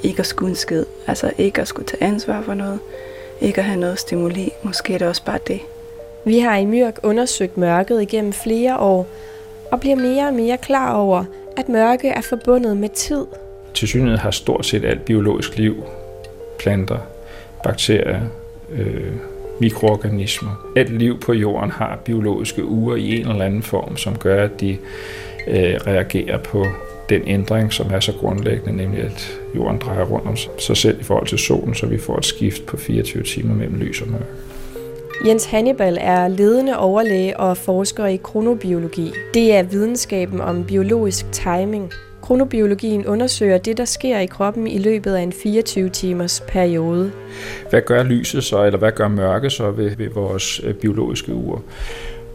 Ikke 0.03 0.20
at 0.20 0.25
skulle 0.25 0.50
en 0.50 0.56
skid. 0.56 0.86
Altså 1.08 1.32
ikke 1.38 1.62
at 1.62 1.67
skulle 1.67 1.88
tage 1.88 2.03
ansvar 2.03 2.41
for 2.41 2.53
noget. 2.53 2.79
Ikke 3.41 3.58
at 3.58 3.65
have 3.65 3.79
noget 3.79 4.00
stimuli. 4.00 4.51
Måske 4.63 4.94
er 4.94 4.98
det 4.98 5.08
også 5.08 5.25
bare 5.25 5.39
det. 5.48 5.62
Vi 6.25 6.39
har 6.39 6.58
i 6.58 6.65
Myrk 6.65 7.00
undersøgt 7.03 7.58
mørket 7.58 8.01
igennem 8.01 8.34
flere 8.34 8.77
år, 8.77 9.08
og 9.72 9.79
bliver 9.79 9.96
mere 9.96 10.27
og 10.27 10.34
mere 10.34 10.58
klar 10.58 10.94
over, 10.94 11.25
at 11.58 11.70
mørke 11.70 12.10
er 12.10 12.22
forbundet 12.22 12.77
med 12.77 12.89
tid. 12.89 13.25
Til 13.74 13.88
synligheden 13.88 14.20
har 14.20 14.32
stort 14.32 14.66
set 14.66 14.86
alt 14.86 15.06
biologisk 15.06 15.58
liv, 15.58 15.84
planter, 16.60 16.98
bakterier, 17.64 18.22
øh, 18.72 19.12
mikroorganismer. 19.60 20.72
Alt 20.76 20.98
liv 20.98 21.20
på 21.20 21.34
jorden 21.34 21.72
har 21.72 22.00
biologiske 22.06 22.66
uger 22.66 22.96
i 22.96 23.22
en 23.22 23.28
eller 23.28 23.46
anden 23.46 23.64
form, 23.64 23.98
som 23.98 24.18
gør, 24.18 24.44
at 24.44 24.62
de 24.62 24.78
øh, 25.48 25.76
reagerer 25.88 26.38
på 26.38 26.66
den 27.10 27.22
ændring, 27.28 27.74
som 27.74 27.94
er 27.94 28.00
så 28.00 28.14
grundlæggende, 28.20 28.78
nemlig 28.78 29.04
at 29.04 29.40
jorden 29.56 29.78
drejer 29.78 30.06
rundt 30.06 30.28
om 30.28 30.36
sig 30.60 30.78
selv 30.78 31.00
i 31.00 31.04
forhold 31.04 31.28
til 31.28 31.38
solen, 31.38 31.76
så 31.76 31.86
vi 31.86 31.98
får 31.98 32.18
et 32.18 32.26
skift 32.26 32.66
på 32.66 32.78
24 32.78 33.24
timer 33.24 33.56
mellem 33.56 33.80
lys 33.80 34.02
og 34.02 34.08
mørke. 34.08 34.26
Jens 35.26 35.46
Hannibal 35.46 35.98
er 36.02 36.28
ledende 36.28 36.78
overlæge 36.78 37.40
og 37.40 37.58
forsker 37.58 38.06
i 38.06 38.16
kronobiologi. 38.16 39.12
Det 39.34 39.56
er 39.56 39.64
videnskaben 39.64 40.42
om 40.42 40.66
biologisk 40.66 41.32
timing. 41.32 41.92
Kronobiologien 42.27 43.05
undersøger 43.05 43.57
det, 43.57 43.77
der 43.77 43.86
sker 43.86 44.19
i 44.19 44.25
kroppen 44.25 44.67
i 44.67 44.77
løbet 44.77 45.15
af 45.15 45.22
en 45.22 45.31
24-timers 45.31 46.43
periode. 46.48 47.12
Hvad 47.69 47.81
gør 47.81 48.03
lyset 48.03 48.43
så, 48.43 48.63
eller 48.63 48.79
hvad 48.79 48.91
gør 48.91 49.07
mørke 49.07 49.50
så 49.50 49.72
ved, 49.72 49.96
ved 49.96 50.10
vores 50.10 50.62
øh, 50.63 50.74
biologiske 50.74 51.34
ur? 51.34 51.62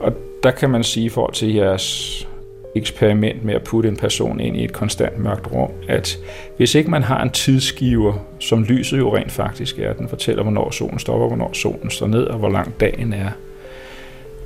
Og 0.00 0.12
der 0.42 0.50
kan 0.50 0.70
man 0.70 0.84
sige 0.84 1.06
i 1.06 1.08
forhold 1.08 1.34
til 1.34 1.54
jeres 1.54 2.28
eksperiment 2.74 3.44
med 3.44 3.54
at 3.54 3.62
putte 3.62 3.88
en 3.88 3.96
person 3.96 4.40
ind 4.40 4.56
i 4.56 4.64
et 4.64 4.72
konstant 4.72 5.18
mørkt 5.18 5.52
rum, 5.52 5.70
at 5.88 6.18
hvis 6.56 6.74
ikke 6.74 6.90
man 6.90 7.02
har 7.02 7.22
en 7.22 7.30
tidsgiver, 7.30 8.14
som 8.38 8.64
lyset 8.64 8.98
jo 8.98 9.16
rent 9.16 9.32
faktisk 9.32 9.78
er, 9.78 9.92
den 9.92 10.08
fortæller, 10.08 10.42
hvornår 10.42 10.70
solen 10.70 10.98
stopper, 10.98 11.26
hvornår 11.26 11.52
solen 11.52 11.90
står 11.90 12.06
ned, 12.06 12.24
og 12.24 12.38
hvor 12.38 12.48
lang 12.48 12.80
dagen 12.80 13.12
er, 13.12 13.30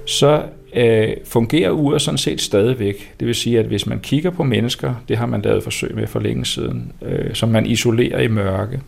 så 0.06 0.42
øh, 0.76 1.08
fungerer 1.24 1.70
uret 1.70 2.02
sådan 2.02 2.18
set 2.18 2.40
stadigvæk. 2.40 3.14
Det 3.20 3.26
vil 3.26 3.34
sige, 3.34 3.58
at 3.58 3.66
hvis 3.66 3.86
man 3.86 4.00
kigger 4.00 4.30
på 4.30 4.44
mennesker, 4.44 4.94
det 5.08 5.16
har 5.16 5.26
man 5.26 5.42
lavet 5.42 5.62
forsøg 5.62 5.94
med 5.94 6.06
for 6.06 6.20
længe 6.20 6.44
siden, 6.44 6.92
øh, 7.02 7.34
som 7.34 7.48
man 7.48 7.66
isolerer 7.66 8.20
i 8.20 8.28
mørke, 8.28 8.80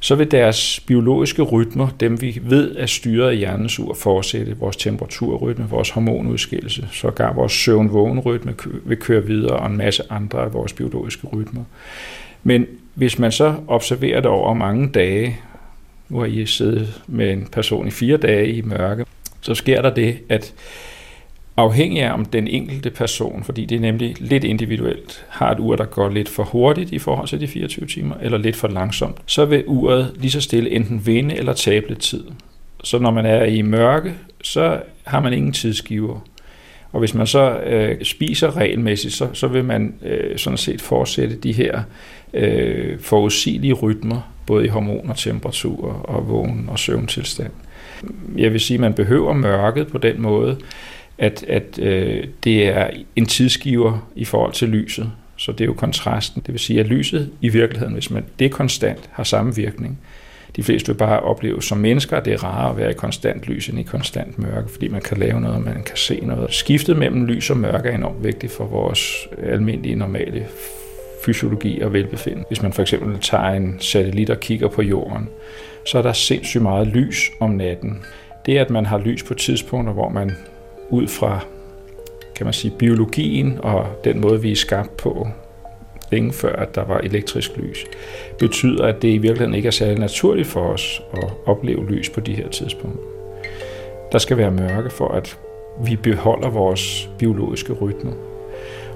så 0.00 0.14
vil 0.14 0.30
deres 0.30 0.80
biologiske 0.86 1.42
rytmer, 1.42 1.88
dem 2.00 2.20
vi 2.20 2.40
ved 2.42 2.76
er 2.76 2.86
styret 2.86 3.28
af 3.28 3.36
hjernens 3.36 3.78
ur, 3.78 3.94
fortsætte 3.94 4.56
vores 4.58 4.76
temperaturrytme, 4.76 5.68
vores 5.70 5.90
hormonudskillelse, 5.90 6.88
sågar 6.92 7.32
vores 7.32 7.52
søvn-vågen-rytme 7.52 8.54
vil 8.84 8.96
køre 8.96 9.24
videre, 9.26 9.56
og 9.56 9.66
en 9.66 9.76
masse 9.76 10.02
andre 10.10 10.42
af 10.42 10.54
vores 10.54 10.72
biologiske 10.72 11.26
rytmer. 11.26 11.64
Men 12.42 12.66
hvis 12.94 13.18
man 13.18 13.32
så 13.32 13.54
observerer 13.68 14.20
det 14.20 14.30
over 14.30 14.54
mange 14.54 14.88
dage, 14.88 15.38
nu 16.08 16.18
har 16.18 16.26
I 16.26 16.46
siddet 16.46 17.02
med 17.06 17.32
en 17.32 17.48
person 17.52 17.86
i 17.86 17.90
fire 17.90 18.16
dage 18.16 18.52
i 18.52 18.62
mørke, 18.62 19.04
så 19.46 19.54
sker 19.54 19.82
der 19.82 19.90
det, 19.90 20.18
at 20.28 20.54
afhængig 21.56 22.02
af 22.02 22.12
om 22.12 22.24
den 22.24 22.48
enkelte 22.48 22.90
person, 22.90 23.44
fordi 23.44 23.64
det 23.64 23.76
er 23.76 23.80
nemlig 23.80 24.14
lidt 24.18 24.44
individuelt, 24.44 25.24
har 25.28 25.50
et 25.50 25.58
ur, 25.60 25.76
der 25.76 25.84
går 25.84 26.08
lidt 26.08 26.28
for 26.28 26.42
hurtigt 26.42 26.92
i 26.92 26.98
forhold 26.98 27.28
til 27.28 27.40
de 27.40 27.48
24 27.48 27.86
timer, 27.86 28.14
eller 28.22 28.38
lidt 28.38 28.56
for 28.56 28.68
langsomt, 28.68 29.16
så 29.26 29.44
vil 29.44 29.64
uret 29.66 30.12
lige 30.16 30.30
så 30.30 30.40
stille 30.40 30.70
enten 30.70 31.06
vinde 31.06 31.36
eller 31.36 31.52
tabe 31.52 31.88
lidt 31.88 32.00
tid. 32.00 32.24
Så 32.84 32.98
når 32.98 33.10
man 33.10 33.26
er 33.26 33.44
i 33.44 33.62
mørke, 33.62 34.14
så 34.42 34.80
har 35.04 35.20
man 35.20 35.32
ingen 35.32 35.52
tidsgiver. 35.52 36.20
Og 36.92 36.98
hvis 36.98 37.14
man 37.14 37.26
så 37.26 37.58
øh, 37.58 38.04
spiser 38.04 38.56
regelmæssigt, 38.56 39.14
så, 39.14 39.28
så 39.32 39.48
vil 39.48 39.64
man 39.64 39.94
øh, 40.02 40.38
sådan 40.38 40.56
set 40.56 40.82
fortsætte 40.82 41.36
de 41.36 41.52
her 41.52 41.82
øh, 42.34 43.00
forudsigelige 43.00 43.72
rytmer, 43.72 44.32
både 44.46 44.64
i 44.64 44.68
hormoner, 44.68 45.14
temperatur 45.14 45.86
og 45.88 46.28
vågen 46.28 46.68
og 46.68 46.78
søvntilstand. 46.78 47.52
Jeg 48.36 48.52
vil 48.52 48.60
sige, 48.60 48.74
at 48.74 48.80
man 48.80 48.94
behøver 48.94 49.32
mørket 49.32 49.86
på 49.86 49.98
den 49.98 50.22
måde, 50.22 50.56
at, 51.18 51.44
at 51.48 51.78
øh, 51.78 52.24
det 52.44 52.68
er 52.68 52.90
en 53.16 53.26
tidsgiver 53.26 54.08
i 54.16 54.24
forhold 54.24 54.52
til 54.52 54.68
lyset. 54.68 55.12
Så 55.36 55.52
det 55.52 55.60
er 55.60 55.64
jo 55.64 55.74
kontrasten. 55.74 56.42
Det 56.46 56.52
vil 56.52 56.60
sige, 56.60 56.80
at 56.80 56.86
lyset 56.86 57.30
i 57.40 57.48
virkeligheden, 57.48 57.94
hvis 57.94 58.10
man 58.10 58.24
det 58.38 58.50
konstant, 58.50 59.10
har 59.12 59.24
samme 59.24 59.54
virkning. 59.54 59.98
De 60.56 60.62
fleste 60.62 60.92
vil 60.92 60.98
bare 60.98 61.20
opleve 61.20 61.62
som 61.62 61.78
mennesker, 61.78 62.16
at 62.16 62.24
det 62.24 62.32
er 62.32 62.44
rarere 62.44 62.70
at 62.70 62.76
være 62.76 62.90
i 62.90 62.94
konstant 62.94 63.46
lys 63.46 63.68
end 63.68 63.78
i 63.78 63.82
konstant 63.82 64.38
mørke, 64.38 64.68
fordi 64.68 64.88
man 64.88 65.00
kan 65.00 65.16
lave 65.16 65.40
noget, 65.40 65.64
man 65.64 65.82
kan 65.82 65.96
se 65.96 66.20
noget. 66.22 66.54
Skiftet 66.54 66.96
mellem 66.96 67.24
lys 67.24 67.50
og 67.50 67.56
mørke 67.56 67.88
er 67.88 67.94
enormt 67.94 68.24
vigtigt 68.24 68.52
for 68.52 68.64
vores 68.64 69.28
almindelige, 69.42 69.94
normale 69.94 70.46
fysiologi 71.24 71.80
og 71.80 71.92
velbefindende. 71.92 72.44
Hvis 72.48 72.62
man 72.62 72.72
for 72.72 72.82
eksempel 72.82 73.18
tager 73.20 73.50
en 73.50 73.76
satellit 73.80 74.30
og 74.30 74.40
kigger 74.40 74.68
på 74.68 74.82
jorden, 74.82 75.28
så 75.86 75.98
er 75.98 76.02
der 76.02 76.12
sindssygt 76.12 76.62
meget 76.62 76.86
lys 76.86 77.30
om 77.40 77.50
natten. 77.50 78.04
Det, 78.46 78.58
at 78.58 78.70
man 78.70 78.86
har 78.86 78.98
lys 78.98 79.22
på 79.22 79.34
tidspunkter, 79.34 79.92
hvor 79.92 80.08
man 80.08 80.36
ud 80.90 81.08
fra 81.08 81.40
kan 82.36 82.46
man 82.46 82.52
sige, 82.52 82.74
biologien 82.78 83.58
og 83.62 83.86
den 84.04 84.20
måde, 84.20 84.42
vi 84.42 84.52
er 84.52 84.56
skabt 84.56 84.96
på, 84.96 85.28
længe 86.12 86.32
før, 86.32 86.56
at 86.56 86.74
der 86.74 86.84
var 86.84 86.98
elektrisk 86.98 87.56
lys, 87.56 87.84
betyder, 88.38 88.86
at 88.86 89.02
det 89.02 89.08
i 89.08 89.18
virkeligheden 89.18 89.54
ikke 89.54 89.66
er 89.66 89.70
særlig 89.70 89.98
naturligt 89.98 90.48
for 90.48 90.60
os 90.60 91.02
at 91.12 91.30
opleve 91.46 91.86
lys 91.86 92.10
på 92.10 92.20
de 92.20 92.34
her 92.34 92.48
tidspunkter. 92.48 93.02
Der 94.12 94.18
skal 94.18 94.36
være 94.36 94.50
mørke 94.50 94.90
for, 94.90 95.08
at 95.08 95.38
vi 95.84 95.96
beholder 95.96 96.50
vores 96.50 97.10
biologiske 97.18 97.72
rytmer. 97.72 98.12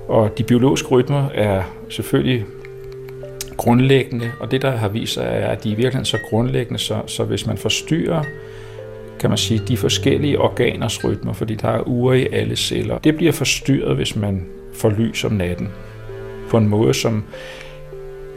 Og 0.09 0.39
de 0.39 0.45
biologiske 0.45 0.89
rytmer 0.89 1.29
er 1.35 1.63
selvfølgelig 1.89 2.45
grundlæggende, 3.61 4.31
og 4.41 4.51
det 4.51 4.63
der 4.63 4.71
har 4.71 4.89
vist 4.89 5.15
sig 5.15 5.25
er, 5.25 5.47
at 5.47 5.65
de 5.65 5.73
er 5.73 5.77
virkelig 5.77 6.07
så 6.07 6.19
grundlæggende, 6.31 6.79
så, 6.79 7.03
så 7.07 7.25
hvis 7.25 7.47
man 7.47 7.57
forstyrrer 7.57 8.25
kan 9.21 9.31
man 9.31 9.39
sige, 9.39 9.63
de 9.69 9.77
forskellige 9.77 10.39
organers 10.39 11.05
rytmer, 11.05 11.33
fordi 11.33 11.55
der 11.55 11.69
er 11.69 11.89
uger 11.89 12.15
i 12.15 12.27
alle 12.33 12.57
celler. 12.57 12.99
Det 12.99 13.17
bliver 13.17 13.33
forstyrret, 13.33 13.97
hvis 13.97 14.17
man 14.17 14.47
får 14.75 14.91
lys 14.91 15.25
om 15.25 15.33
natten, 15.33 15.69
på 16.51 16.57
en 16.57 16.69
måde, 16.69 16.95
som 16.95 17.25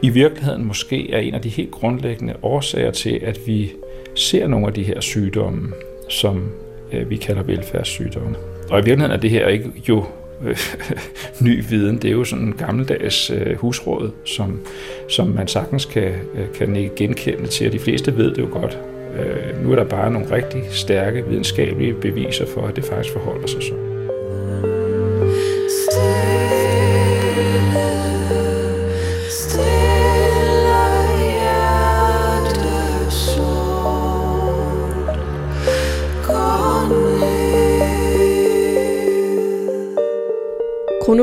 i 0.02 0.08
virkeligheden 0.08 0.64
måske 0.64 1.12
er 1.12 1.18
en 1.18 1.34
af 1.34 1.40
de 1.40 1.48
helt 1.48 1.70
grundlæggende 1.70 2.34
årsager 2.42 2.90
til, 2.90 3.20
at 3.22 3.38
vi 3.46 3.72
ser 4.14 4.46
nogle 4.46 4.66
af 4.66 4.72
de 4.72 4.82
her 4.82 5.00
sygdomme, 5.00 5.72
som 6.08 6.50
øh, 6.92 7.10
vi 7.10 7.16
kalder 7.16 7.42
velfærdssygdomme. 7.42 8.36
Og 8.70 8.78
i 8.78 8.84
virkeligheden 8.84 9.16
er 9.16 9.20
det 9.20 9.30
her 9.30 9.48
ikke 9.48 9.70
jo 9.88 10.04
Øh, 10.44 10.58
ny 11.46 11.64
viden. 11.68 11.96
Det 11.96 12.08
er 12.08 12.12
jo 12.12 12.24
sådan 12.24 12.44
en 12.44 12.52
gammeldags 12.52 13.30
øh, 13.30 13.56
husråd, 13.56 14.10
som, 14.24 14.60
som 15.08 15.28
man 15.28 15.48
sagtens 15.48 15.84
kan, 15.84 16.12
øh, 16.34 16.52
kan 16.54 16.90
genkende 16.96 17.46
til, 17.46 17.66
og 17.66 17.72
de 17.72 17.78
fleste 17.78 18.16
ved 18.16 18.30
det 18.30 18.38
jo 18.38 18.48
godt. 18.52 18.78
Øh, 19.18 19.64
nu 19.64 19.72
er 19.72 19.76
der 19.76 19.84
bare 19.84 20.10
nogle 20.10 20.30
rigtig 20.30 20.62
stærke 20.70 21.24
videnskabelige 21.28 21.94
beviser 21.94 22.46
for, 22.46 22.66
at 22.66 22.76
det 22.76 22.84
faktisk 22.84 23.12
forholder 23.12 23.46
sig 23.46 23.62
sådan. 23.62 23.83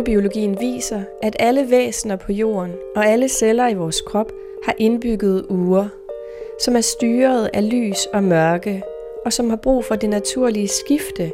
Kronobiologien 0.01 0.59
viser, 0.59 1.01
at 1.21 1.35
alle 1.39 1.69
væsener 1.69 2.15
på 2.15 2.31
jorden 2.31 2.71
og 2.95 3.05
alle 3.05 3.29
celler 3.29 3.67
i 3.67 3.73
vores 3.73 4.01
krop 4.01 4.31
har 4.63 4.75
indbygget 4.77 5.45
uger, 5.49 5.87
som 6.59 6.75
er 6.75 6.81
styret 6.81 7.49
af 7.53 7.71
lys 7.71 8.05
og 8.13 8.23
mørke, 8.23 8.83
og 9.25 9.33
som 9.33 9.49
har 9.49 9.55
brug 9.55 9.85
for 9.85 9.95
det 9.95 10.09
naturlige 10.09 10.67
skifte 10.67 11.31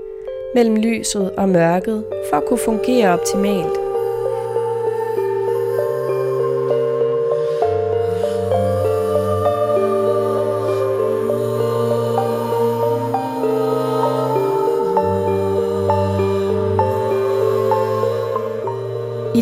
mellem 0.56 0.76
lyset 0.76 1.32
og 1.32 1.50
mørket 1.50 2.06
for 2.30 2.38
at 2.38 2.46
kunne 2.46 2.60
fungere 2.60 3.10
optimalt. 3.10 3.87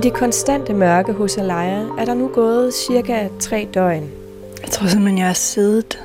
Det 0.05 0.13
konstante 0.13 0.74
mørke 0.74 1.13
hos 1.13 1.38
Alaya 1.38 1.81
er 1.97 2.05
der 2.05 2.13
nu 2.13 2.27
gået 2.27 2.74
cirka 2.74 3.29
tre 3.39 3.69
døgn. 3.74 4.12
Jeg 4.62 4.71
tror 4.71 4.88
simpelthen, 4.88 5.17
jeg 5.17 5.27
har 5.27 5.33
siddet 5.33 6.03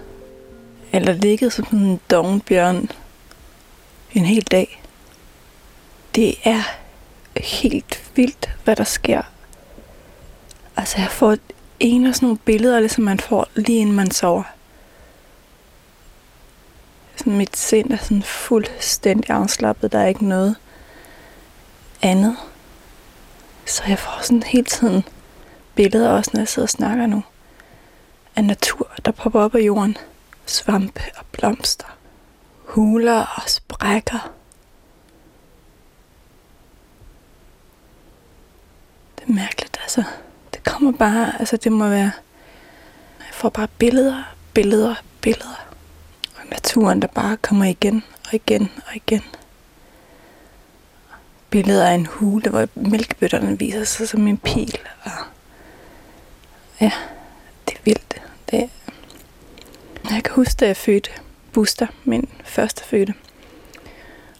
eller 0.93 1.13
ligget 1.13 1.53
som 1.53 1.67
en 1.73 2.01
dognbjørn 2.11 2.91
en 4.13 4.25
hel 4.25 4.43
dag. 4.43 4.83
Det 6.15 6.35
er 6.45 6.63
helt 7.37 8.11
vildt, 8.15 8.51
hvad 8.65 8.77
der 8.77 8.85
sker. 8.85 9.23
Altså, 10.77 10.99
jeg 10.99 11.11
får 11.11 11.37
en 11.81 12.07
af 12.07 12.15
sådan 12.15 12.27
nogle 12.27 12.39
billeder, 12.39 12.81
ligesom 12.81 13.05
man 13.05 13.21
får 13.21 13.49
lige 13.55 13.79
inden 13.79 13.97
man 13.97 14.11
sover. 14.11 14.43
mit 17.27 17.57
sind 17.57 17.91
er 17.91 17.97
sådan 17.97 18.23
fuldstændig 18.23 19.31
afslappet. 19.31 19.93
Der 19.93 19.99
er 19.99 20.07
ikke 20.07 20.27
noget 20.27 20.57
andet. 22.03 22.37
Så 23.71 23.83
jeg 23.89 23.99
får 23.99 24.23
sådan 24.23 24.43
hele 24.43 24.65
tiden 24.65 25.05
billeder 25.75 26.11
også, 26.11 26.31
når 26.35 26.41
jeg 26.41 26.49
sidder 26.49 26.67
og 26.67 26.71
snakker 26.71 27.07
nu. 27.07 27.25
Af 28.37 28.45
natur, 28.45 28.91
der 29.05 29.11
popper 29.11 29.41
op 29.41 29.55
af 29.55 29.61
jorden. 29.61 29.97
Svampe 30.47 31.03
og 31.17 31.25
blomster. 31.33 31.97
Huler 32.65 33.21
og 33.37 33.43
sprækker. 33.47 34.33
Det 39.19 39.29
er 39.29 39.33
mærkeligt, 39.33 39.79
altså. 39.83 40.05
Det 40.55 40.65
kommer 40.65 40.93
bare, 40.93 41.41
altså 41.41 41.57
det 41.57 41.73
må 41.73 41.89
være... 41.89 42.13
Jeg 43.19 43.33
får 43.33 43.49
bare 43.49 43.69
billeder, 43.79 44.23
billeder, 44.55 44.95
billeder. 45.21 45.67
Og 46.37 46.43
naturen, 46.51 47.03
der 47.03 47.09
bare 47.09 47.37
kommer 47.37 47.65
igen 47.65 48.05
og 48.29 48.35
igen 48.35 48.71
og 48.87 48.97
igen. 48.97 49.23
Billeder 51.51 51.87
af 51.87 51.95
en 51.95 52.07
hule, 52.07 52.51
hvor 52.51 52.69
mælkebøtterne 52.75 53.59
viser 53.59 53.85
sig 53.85 54.09
som 54.09 54.27
en 54.27 54.39
pil. 54.39 54.79
Og 55.05 55.11
ja, 56.81 56.93
det 57.69 57.75
er 57.75 57.81
vildt. 57.85 58.23
Det 58.51 58.59
er... 58.59 58.69
Jeg 60.11 60.25
kan 60.25 60.35
huske, 60.35 60.59
da 60.61 60.67
jeg 60.67 60.77
fødte 60.77 61.11
Buster, 61.53 61.87
min 62.05 62.29
første 62.45 62.85
fødte. 62.85 63.15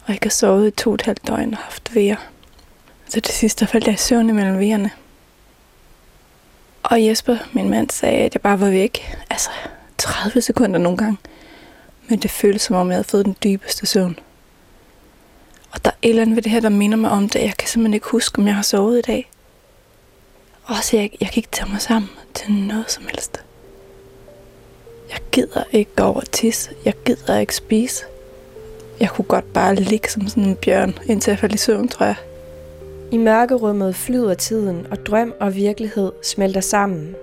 Og 0.05 0.09
jeg 0.09 0.19
har 0.23 0.29
sovet 0.29 0.67
i 0.67 0.71
to 0.71 0.89
og 0.89 0.95
et 0.95 1.01
halvt 1.01 1.27
døgn 1.27 1.53
og 1.53 1.59
haft 1.59 1.95
vejer. 1.95 2.15
Så 3.09 3.19
det 3.19 3.31
sidste 3.31 3.67
faldt 3.67 3.87
jeg 3.87 3.93
i 3.93 3.97
søvn 3.97 4.29
imellem 4.29 4.59
vejerne. 4.59 4.91
Og 6.83 7.05
Jesper, 7.05 7.37
min 7.53 7.69
mand, 7.69 7.89
sagde, 7.89 8.17
at 8.17 8.33
jeg 8.33 8.41
bare 8.41 8.59
var 8.59 8.69
væk. 8.69 9.17
Altså, 9.29 9.49
30 9.97 10.41
sekunder 10.41 10.79
nogle 10.79 10.97
gange. 10.97 11.17
Men 12.07 12.19
det 12.19 12.31
føltes 12.31 12.61
som 12.61 12.75
om, 12.75 12.87
jeg 12.87 12.95
havde 12.95 13.03
fået 13.03 13.25
den 13.25 13.35
dybeste 13.43 13.85
søvn. 13.85 14.19
Og 15.71 15.85
der 15.85 15.91
er 15.91 15.95
et 16.01 16.09
eller 16.09 16.21
andet 16.21 16.35
ved 16.35 16.43
det 16.43 16.51
her, 16.51 16.59
der 16.59 16.69
minder 16.69 16.97
mig 16.97 17.11
om 17.11 17.29
det. 17.29 17.41
Jeg 17.41 17.57
kan 17.57 17.67
simpelthen 17.67 17.93
ikke 17.93 18.07
huske, 18.09 18.39
om 18.39 18.47
jeg 18.47 18.55
har 18.55 18.61
sovet 18.61 18.97
i 18.97 19.01
dag. 19.01 19.31
Og 20.63 20.75
så 20.83 20.97
jeg, 20.97 21.09
jeg 21.21 21.29
kan 21.29 21.37
ikke 21.37 21.51
tage 21.51 21.71
mig 21.71 21.81
sammen 21.81 22.09
til 22.33 22.51
noget 22.51 22.91
som 22.91 23.03
helst. 23.09 23.43
Jeg 25.09 25.19
gider 25.31 25.63
ikke 25.71 25.91
gå 25.95 26.03
over 26.03 26.21
tis. 26.21 26.71
Jeg 26.85 26.93
gider 27.05 27.39
ikke 27.39 27.55
spise. 27.55 28.03
Jeg 28.99 29.09
kunne 29.09 29.25
godt 29.25 29.53
bare 29.53 29.75
ligge 29.75 30.09
som 30.09 30.27
sådan 30.27 30.43
en 30.43 30.55
bjørn, 30.55 30.93
indtil 31.05 31.31
jeg 31.31 31.39
faldt 31.39 31.55
i 31.55 31.57
søvn, 31.57 31.87
tror 31.87 32.05
jeg. 32.05 32.15
I 33.11 33.17
mørkerummet 33.17 33.95
flyder 33.95 34.33
tiden, 34.33 34.87
og 34.91 35.05
drøm 35.05 35.33
og 35.39 35.55
virkelighed 35.55 36.11
smelter 36.23 36.61
sammen. 36.61 37.15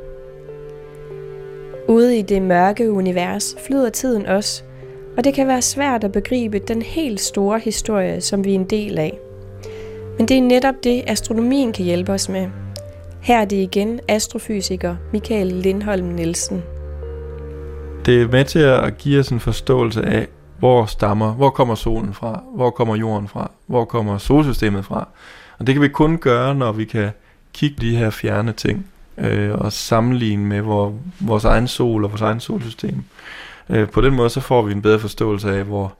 Ude 1.88 2.18
i 2.18 2.22
det 2.22 2.42
mørke 2.42 2.92
univers 2.92 3.56
flyder 3.66 3.90
tiden 3.90 4.26
også, 4.26 4.62
og 5.18 5.24
det 5.24 5.34
kan 5.34 5.46
være 5.46 5.62
svært 5.62 6.04
at 6.04 6.12
begribe 6.12 6.58
den 6.58 6.82
helt 6.82 7.20
store 7.20 7.58
historie, 7.58 8.20
som 8.20 8.44
vi 8.44 8.50
er 8.50 8.54
en 8.54 8.64
del 8.64 8.98
af. 8.98 9.18
Men 10.18 10.28
det 10.28 10.38
er 10.38 10.42
netop 10.42 10.74
det, 10.84 11.02
astronomien 11.06 11.72
kan 11.72 11.84
hjælpe 11.84 12.12
os 12.12 12.28
med. 12.28 12.48
Her 13.20 13.40
er 13.40 13.44
det 13.44 13.56
igen 13.56 14.00
astrofysiker 14.08 14.96
Michael 15.12 15.46
Lindholm 15.46 16.04
Nielsen. 16.04 16.62
Det 18.06 18.22
er 18.22 18.28
med 18.28 18.44
til 18.44 18.58
at 18.58 18.98
give 18.98 19.20
os 19.20 19.28
en 19.28 19.40
forståelse 19.40 20.02
af, 20.02 20.26
hvor 20.58 20.86
stammer, 20.86 21.32
hvor 21.32 21.50
kommer 21.50 21.74
solen 21.74 22.14
fra, 22.14 22.42
hvor 22.54 22.70
kommer 22.70 22.96
jorden 22.96 23.28
fra, 23.28 23.50
hvor 23.66 23.84
kommer 23.84 24.18
solsystemet 24.18 24.84
fra. 24.84 25.08
Og 25.58 25.66
det 25.66 25.74
kan 25.74 25.82
vi 25.82 25.88
kun 25.88 26.18
gøre, 26.18 26.54
når 26.54 26.72
vi 26.72 26.84
kan 26.84 27.10
kigge 27.52 27.76
de 27.80 27.96
her 27.96 28.10
fjerne 28.10 28.52
ting 28.52 28.86
øh, 29.18 29.54
og 29.54 29.72
sammenligne 29.72 30.44
med 30.44 30.60
vores 31.20 31.44
egen 31.44 31.68
sol 31.68 32.04
og 32.04 32.10
vores 32.10 32.22
egen 32.22 32.40
solsystem. 32.40 33.04
Øh, 33.70 33.88
på 33.88 34.00
den 34.00 34.14
måde 34.14 34.30
så 34.30 34.40
får 34.40 34.62
vi 34.62 34.72
en 34.72 34.82
bedre 34.82 34.98
forståelse 34.98 35.50
af, 35.50 35.64
hvor, 35.64 35.94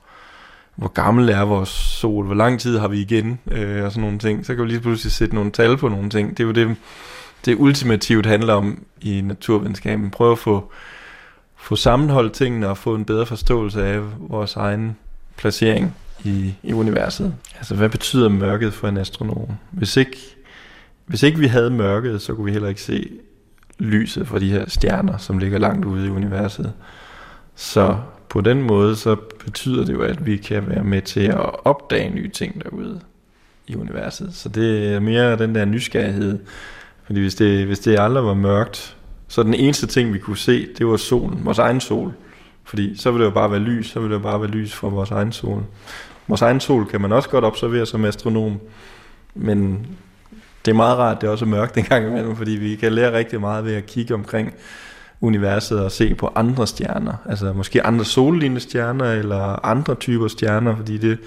hvor 0.77 0.89
gammel 0.89 1.29
er 1.29 1.43
vores 1.43 1.69
sol, 1.69 2.27
hvor 2.27 2.35
lang 2.35 2.61
tid 2.61 2.79
har 2.79 2.89
vi 2.89 3.01
igen, 3.01 3.39
øh, 3.51 3.85
og 3.85 3.93
sådan 3.93 4.03
nogle 4.03 4.19
ting. 4.19 4.47
Så 4.47 4.55
kan 4.55 4.65
vi 4.65 4.69
lige 4.69 4.81
pludselig 4.81 5.13
sætte 5.13 5.35
nogle 5.35 5.51
tal 5.51 5.77
på 5.77 5.89
nogle 5.89 6.11
ting. 6.11 6.31
Det 6.31 6.41
er 6.41 6.47
jo 6.47 6.53
det, 6.53 6.77
det 7.45 7.57
ultimativt 7.59 8.27
handler 8.27 8.55
om 8.55 8.83
i 9.01 9.21
naturvidenskaben. 9.21 10.11
Prøve 10.11 10.33
at 10.33 10.39
få, 10.39 10.73
få 11.57 11.77
sammenholdt 11.77 12.33
tingene 12.33 12.69
og 12.69 12.79
få 12.79 12.95
en 12.95 13.05
bedre 13.05 13.27
forståelse 13.27 13.85
af 13.85 14.01
vores 14.19 14.57
egen 14.57 14.97
placering 15.37 15.97
i, 16.25 16.55
i 16.63 16.73
universet. 16.73 17.35
Altså, 17.57 17.75
hvad 17.75 17.89
betyder 17.89 18.29
mørket 18.29 18.75
for 18.75 18.89
en 18.89 18.97
astronom? 18.97 19.49
Hvis 19.71 19.97
ikke, 19.97 20.17
hvis 21.07 21.23
ikke 21.23 21.39
vi 21.39 21.47
havde 21.47 21.71
mørket, 21.71 22.23
så 22.23 22.35
kunne 22.35 22.45
vi 22.45 22.53
heller 22.53 22.69
ikke 22.69 22.83
se 22.83 23.11
lyset 23.79 24.29
fra 24.29 24.39
de 24.39 24.51
her 24.51 24.65
stjerner, 24.69 25.17
som 25.17 25.39
ligger 25.39 25.59
langt 25.59 25.85
ude 25.85 26.07
i 26.07 26.11
universet. 26.11 26.73
Så 27.59 27.97
på 28.29 28.41
den 28.41 28.63
måde, 28.63 28.97
så 28.97 29.17
betyder 29.45 29.85
det 29.85 29.93
jo, 29.93 30.03
at 30.03 30.27
vi 30.27 30.37
kan 30.37 30.69
være 30.69 30.85
med 30.85 31.03
til 31.03 31.21
at 31.21 31.65
opdage 31.65 32.11
nye 32.11 32.29
ting 32.29 32.65
derude 32.65 33.01
i 33.67 33.77
universet. 33.77 34.35
Så 34.35 34.49
det 34.49 34.93
er 34.93 35.01
mere 35.01 35.39
den 35.39 35.55
der 35.55 35.65
nysgerrighed. 35.65 36.39
Fordi 37.03 37.21
hvis 37.21 37.35
det, 37.35 37.67
hvis 37.67 37.79
det 37.79 37.99
aldrig 37.99 38.25
var 38.25 38.35
mørkt, 38.35 38.97
så 39.29 39.43
den 39.43 39.55
eneste 39.55 39.87
ting, 39.87 40.13
vi 40.13 40.19
kunne 40.19 40.37
se, 40.37 40.69
det 40.79 40.87
var 40.87 40.97
solen, 40.97 41.45
vores 41.45 41.59
egen 41.59 41.81
sol. 41.81 42.13
Fordi 42.65 42.97
så 42.97 43.11
ville 43.11 43.25
det 43.25 43.31
jo 43.31 43.35
bare 43.35 43.51
være 43.51 43.61
lys, 43.61 43.91
så 43.91 44.01
ville 44.01 44.15
det 44.15 44.21
jo 44.21 44.23
bare 44.23 44.41
være 44.41 44.51
lys 44.51 44.75
fra 44.75 44.89
vores 44.89 45.11
egen 45.11 45.33
sol. 45.33 45.63
Vores 46.29 46.43
egen 46.43 46.61
sol 46.61 46.87
kan 46.87 47.01
man 47.01 47.13
også 47.13 47.29
godt 47.29 47.45
observere 47.45 47.87
som 47.87 48.05
astronom, 48.05 48.61
men 49.35 49.87
det 50.65 50.71
er 50.71 50.77
meget 50.77 50.99
rart, 50.99 51.17
at 51.17 51.21
det 51.21 51.31
også 51.31 51.45
er 51.45 51.49
mørkt 51.49 51.77
en 51.79 51.85
gang 51.85 52.07
imellem, 52.07 52.37
fordi 52.37 52.51
vi 52.51 52.77
kan 52.77 52.93
lære 52.93 53.13
rigtig 53.13 53.41
meget 53.41 53.65
ved 53.65 53.75
at 53.75 53.87
kigge 53.87 54.15
omkring 54.15 54.55
universet 55.21 55.81
og 55.81 55.93
se 55.93 56.15
på 56.15 56.33
andre 56.35 56.67
stjerner. 56.67 57.13
Altså 57.29 57.53
måske 57.53 57.87
andre 57.87 58.05
sollignende 58.05 58.61
stjerner 58.61 59.13
eller 59.13 59.67
andre 59.67 59.95
typer 59.95 60.29
stjerner, 60.29 60.77
fordi 60.77 60.99
det 60.99 61.19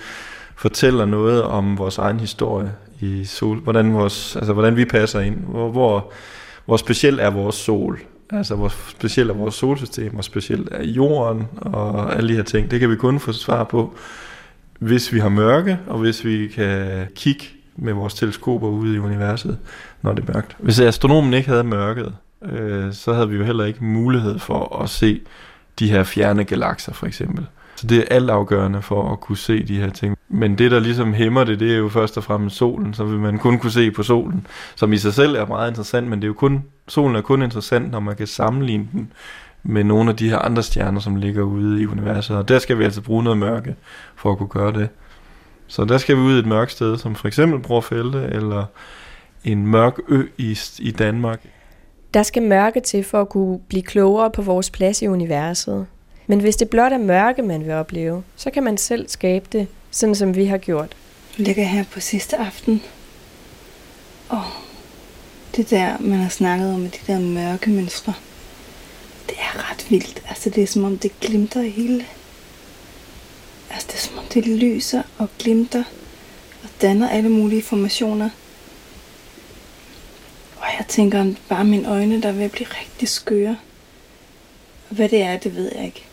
fortæller 0.56 1.06
noget 1.06 1.44
om 1.44 1.78
vores 1.78 1.98
egen 1.98 2.20
historie 2.20 2.72
i 3.00 3.26
sol, 3.26 3.58
hvordan, 3.58 3.94
vores, 3.94 4.36
altså, 4.36 4.54
hvordan 4.54 4.76
vi 4.76 4.86
passer 4.86 5.20
ind, 5.20 5.36
hvor, 5.36 5.72
hvor, 5.72 6.12
hvor 6.66 6.78
speciel 6.78 7.20
er 7.20 7.30
vores 7.30 7.56
sol, 7.56 8.00
altså 8.30 8.56
hvor 8.56 8.74
specielt 8.90 9.30
er 9.30 9.34
vores 9.34 9.56
solsystem, 9.56 10.14
hvor 10.14 10.22
specielt 10.22 10.70
er 10.72 10.84
jorden 10.84 11.48
og 11.56 12.16
alle 12.16 12.30
de 12.30 12.36
her 12.36 12.44
ting. 12.44 12.72
Det 12.72 12.80
kan 12.80 12.90
vi 12.90 12.96
kun 12.96 13.20
få 13.20 13.32
svar 13.32 13.64
på, 13.64 13.96
hvis 14.80 15.14
vi 15.14 15.20
har 15.20 15.30
mørke, 15.30 15.80
og 15.88 16.00
hvis 16.00 16.26
vi 16.26 16.48
kan 16.48 17.08
kigge 17.16 17.46
med 17.76 17.94
vores 17.94 18.14
teleskoper 18.14 18.68
ude 18.68 18.96
i 18.96 19.00
universet, 19.00 19.58
når 20.02 20.14
det 20.14 20.30
er 20.30 20.34
mørkt. 20.34 20.56
Hvis 20.60 20.80
astronomen 20.80 21.34
ikke 21.34 21.50
havde 21.50 21.64
mørket, 21.64 22.14
øh, 22.46 22.94
så 22.94 23.14
havde 23.14 23.30
vi 23.30 23.38
jo 23.38 23.44
heller 23.44 23.66
ikke 23.66 23.84
mulighed 23.84 24.40
for 24.40 24.82
at 24.84 24.90
se 24.90 25.22
de 25.80 25.92
her 25.92 26.04
fjerne 26.04 26.44
galakser 26.44 26.94
for 26.94 27.08
eksempel. 27.08 27.46
Så 27.76 27.88
det 27.88 27.98
er 27.98 28.16
altafgørende 28.16 28.82
for 28.82 29.12
at 29.12 29.20
kunne 29.20 29.38
se 29.38 29.64
de 29.64 29.80
her 29.80 29.90
ting. 29.90 30.18
Men 30.30 30.58
det, 30.58 30.72
der 30.72 30.80
ligesom 30.80 31.14
hæmmer 31.14 31.44
det, 31.44 31.60
det 31.60 31.74
er 31.74 31.78
jo 31.78 31.90
først 31.90 32.18
og 32.18 32.24
fremmest 32.24 32.56
solen, 32.56 32.94
så 32.94 33.04
vil 33.04 33.20
man 33.20 33.38
kun 33.38 33.60
kunne 33.60 33.72
se 33.72 33.92
på 33.92 34.04
solen, 34.04 34.48
som 34.76 34.94
i 34.94 34.98
sig 34.98 35.14
selv 35.14 35.36
er 35.36 35.46
meget 35.46 35.70
interessant, 35.70 36.08
men 36.08 36.20
det 36.20 36.24
er 36.24 36.28
jo 36.28 36.34
kun, 36.34 36.64
solen 36.88 37.16
er 37.16 37.22
kun 37.22 37.42
interessant, 37.42 37.92
når 37.92 38.00
man 38.00 38.16
kan 38.16 38.28
sammenligne 38.28 38.88
den 38.92 39.12
med 39.64 39.84
nogle 39.84 40.10
af 40.10 40.16
de 40.16 40.30
her 40.30 40.40
andre 40.40 40.64
stjerner, 40.64 41.00
som 41.00 41.16
ligger 41.16 41.44
ude 41.44 41.82
i 41.82 41.86
universet. 41.86 42.38
Og 42.38 42.48
der 42.48 42.60
skal 42.60 42.80
vi 42.80 42.84
altså 42.84 43.02
bruge 43.02 43.24
noget 43.24 43.38
mørke 43.38 43.76
for 44.16 44.32
at 44.32 44.38
kunne 44.38 44.50
gøre 44.50 44.72
det. 44.74 44.90
Så 45.68 45.86
der 45.86 45.98
skal 45.98 46.16
vi 46.16 46.22
ud 46.22 46.36
i 46.36 46.40
et 46.40 46.46
mørkt 46.46 46.72
sted, 46.72 46.98
som 46.98 47.16
for 47.16 47.28
eksempel 47.28 47.60
Brorfælde, 47.60 48.30
eller 48.32 48.66
en 49.44 49.68
mørk 49.68 50.00
ø 50.08 50.24
i, 50.38 50.58
i 50.80 50.92
Danmark. 50.92 51.42
Der 52.14 52.24
skal 52.24 52.44
mørke 52.44 52.80
til 52.80 53.04
for 53.04 53.22
at 53.22 53.30
kunne 53.30 53.60
blive 53.60 53.84
klogere 53.84 54.32
på 54.32 54.42
vores 54.42 54.70
plads 54.70 55.02
i 55.02 55.08
universet. 55.08 55.88
Men 56.28 56.40
hvis 56.40 56.56
det 56.56 56.70
blot 56.70 56.92
er 56.92 56.98
mørke, 56.98 57.42
man 57.42 57.66
vil 57.66 57.72
opleve, 57.72 58.24
så 58.36 58.52
kan 58.52 58.64
man 58.64 58.78
selv 58.78 59.10
skabe 59.10 59.46
det, 59.52 59.68
sådan 59.92 60.16
som 60.16 60.36
vi 60.36 60.46
har 60.46 60.58
gjort. 60.58 60.96
Jeg 61.38 61.46
ligger 61.46 61.64
her 61.64 61.84
på 61.92 62.00
sidste 62.00 62.38
aften. 62.38 62.82
Og 64.30 64.44
det 65.56 65.70
der, 65.70 65.98
man 66.00 66.20
har 66.20 66.30
snakket 66.30 66.74
om 66.74 66.80
med 66.80 66.90
de 66.90 67.14
der 67.14 67.20
mørke 67.20 67.70
mønstre, 67.70 68.14
det 69.30 69.38
er 69.40 69.72
ret 69.72 69.92
vildt. 69.92 70.24
Altså 70.30 70.50
det 70.50 70.64
er 70.64 70.68
som 70.68 70.84
om 70.84 70.98
det 70.98 71.20
glimter 71.20 71.62
hele. 71.62 72.06
Altså 73.70 73.88
det 73.88 73.96
er 73.96 74.00
som 74.00 74.18
om 74.18 74.26
det 74.34 74.48
lyser 74.48 75.04
og 75.18 75.28
glimter 75.40 75.84
og 76.64 76.70
danner 76.82 77.10
alle 77.10 77.30
mulige 77.30 77.62
formationer. 77.62 78.30
Jeg 80.78 80.86
tænker 80.88 81.34
bare 81.50 81.66
mine 81.66 81.90
øjne, 81.90 82.22
der 82.22 82.32
vil 82.32 82.50
blive 82.50 82.68
rigtig 82.82 83.08
skøre. 83.08 83.58
Hvad 84.90 85.10
det 85.10 85.22
er, 85.22 85.38
det 85.38 85.56
ved 85.56 85.72
jeg 85.76 85.86
ikke. 85.86 86.06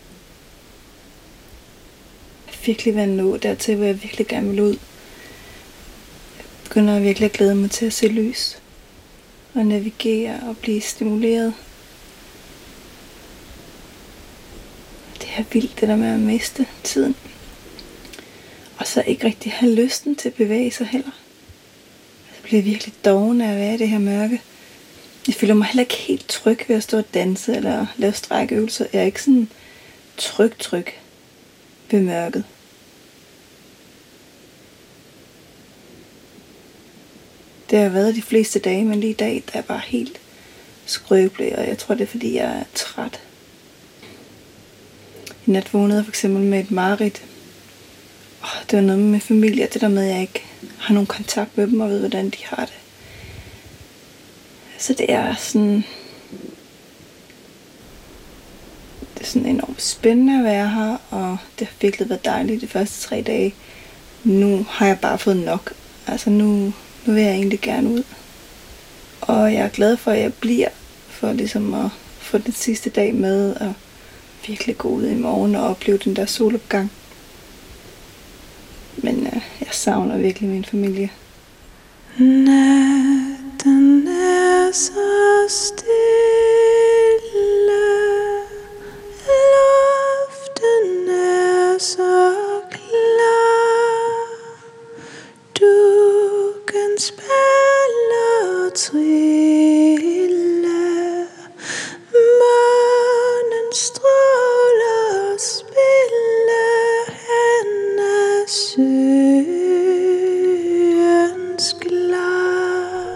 Jeg 2.46 2.54
virkelig 2.66 2.96
være 2.96 3.06
nå 3.06 3.36
dertil, 3.36 3.76
hvor 3.76 3.84
jeg 3.84 4.02
virkelig 4.02 4.26
gerne 4.26 4.50
vil 4.50 4.60
ud. 4.60 4.78
Jeg 6.38 6.44
begynder 6.64 7.00
virkelig 7.00 7.26
at 7.26 7.32
glæde 7.32 7.54
mig 7.54 7.70
til 7.70 7.86
at 7.86 7.92
se 7.92 8.08
lys. 8.08 8.58
Og 9.54 9.66
navigere 9.66 10.40
og 10.48 10.56
blive 10.56 10.80
stimuleret. 10.80 11.54
Det 15.20 15.28
er 15.36 15.44
vildt, 15.52 15.80
det 15.80 15.88
der 15.88 15.96
med 15.96 16.14
at 16.14 16.20
miste 16.20 16.66
tiden. 16.84 17.16
Og 18.78 18.86
så 18.86 19.02
ikke 19.06 19.26
rigtig 19.26 19.52
have 19.52 19.74
lysten 19.74 20.16
til 20.16 20.28
at 20.28 20.34
bevæge 20.34 20.70
sig 20.70 20.86
heller. 20.86 21.10
Bliver 22.48 22.62
virkelig 22.62 22.94
doven 23.04 23.40
af 23.40 23.50
at 23.50 23.56
være 23.56 23.74
i 23.74 23.76
det 23.76 23.88
her 23.88 23.98
mørke. 23.98 24.40
Jeg 25.26 25.34
føler 25.34 25.54
mig 25.54 25.66
heller 25.66 25.82
ikke 25.82 25.94
helt 25.94 26.28
tryg 26.28 26.64
ved 26.68 26.76
at 26.76 26.82
stå 26.82 26.98
og 26.98 27.14
danse 27.14 27.56
eller 27.56 27.87
lave 27.96 28.12
strækøvelser. 28.12 28.87
Jeg 28.92 29.00
er 29.00 29.06
ikke 29.06 29.22
sådan 29.22 29.48
tryg, 30.16 30.58
tryg. 30.58 30.87
ved 31.90 32.00
mørket. 32.00 32.44
Det 37.70 37.78
har 37.78 37.88
været 37.88 38.14
de 38.14 38.22
fleste 38.22 38.58
dage, 38.58 38.84
men 38.84 39.00
lige 39.00 39.11
i 39.11 39.14
dag, 39.14 39.42
der 39.52 39.58
er 39.58 39.62
bare 39.62 39.82
helt 39.87 40.20
skrøbelig, 40.87 41.58
og 41.58 41.68
jeg 41.68 41.78
tror, 41.78 41.94
det 41.94 42.02
er, 42.02 42.08
fordi 42.08 42.37
jeg 42.37 42.58
er 42.58 42.64
træt. 42.74 43.20
I 45.46 45.50
nat 45.50 45.74
vågnede 45.74 45.96
jeg 45.96 46.04
for 46.04 46.11
eksempel 46.11 46.42
med 46.42 46.61
et 46.61 46.70
mareridt. 46.70 47.22
Oh, 48.42 48.64
det 48.70 48.76
var 48.76 48.84
noget 48.84 49.02
med 49.02 49.20
familie, 49.20 49.68
det 49.72 49.80
der 49.80 49.88
med, 49.88 50.02
at 50.02 50.14
jeg 50.14 50.20
ikke 50.20 50.47
har 50.78 50.94
nogen 50.94 51.06
kontakt 51.06 51.56
med 51.56 51.66
dem 51.66 51.80
og 51.80 51.90
ved, 51.90 51.98
hvordan 51.98 52.30
de 52.30 52.38
har 52.44 52.64
det. 52.64 52.78
Så 54.78 54.92
det 54.92 55.12
er 55.12 55.34
sådan... 55.34 55.84
Det 59.14 59.24
er 59.24 59.28
sådan 59.28 59.48
enormt 59.48 59.82
spændende 59.82 60.38
at 60.38 60.44
være 60.44 60.68
her, 60.68 60.96
og 61.10 61.36
det 61.58 61.66
har 61.66 61.74
virkelig 61.80 62.08
været 62.08 62.24
dejligt 62.24 62.60
de 62.60 62.66
første 62.66 63.08
tre 63.08 63.22
dage. 63.22 63.54
Nu 64.24 64.66
har 64.68 64.86
jeg 64.86 64.98
bare 65.00 65.18
fået 65.18 65.36
nok. 65.36 65.72
Altså 66.06 66.30
nu, 66.30 66.72
nu 67.06 67.12
vil 67.12 67.22
jeg 67.22 67.32
egentlig 67.32 67.60
gerne 67.60 67.88
ud. 67.88 68.02
Og 69.20 69.54
jeg 69.54 69.64
er 69.64 69.68
glad 69.68 69.96
for, 69.96 70.10
at 70.10 70.20
jeg 70.20 70.34
bliver, 70.34 70.68
for 71.08 71.32
ligesom 71.32 71.74
at 71.74 71.90
få 72.18 72.38
den 72.38 72.52
sidste 72.52 72.90
dag 72.90 73.14
med, 73.14 73.56
og 73.56 73.74
virkelig 74.46 74.78
gå 74.78 74.88
ud 74.88 75.06
i 75.06 75.14
morgen 75.14 75.54
og 75.54 75.68
opleve 75.68 75.98
den 75.98 76.16
der 76.16 76.26
solopgang. 76.26 76.92
Men 78.96 79.27
jeg 79.68 79.74
savner 79.74 80.18
virkelig 80.18 80.48
min 80.48 80.64
familie. 80.64 81.11
Natten 82.18 84.09
er 84.09 84.72
så 84.72 85.44
stille, 85.48 86.77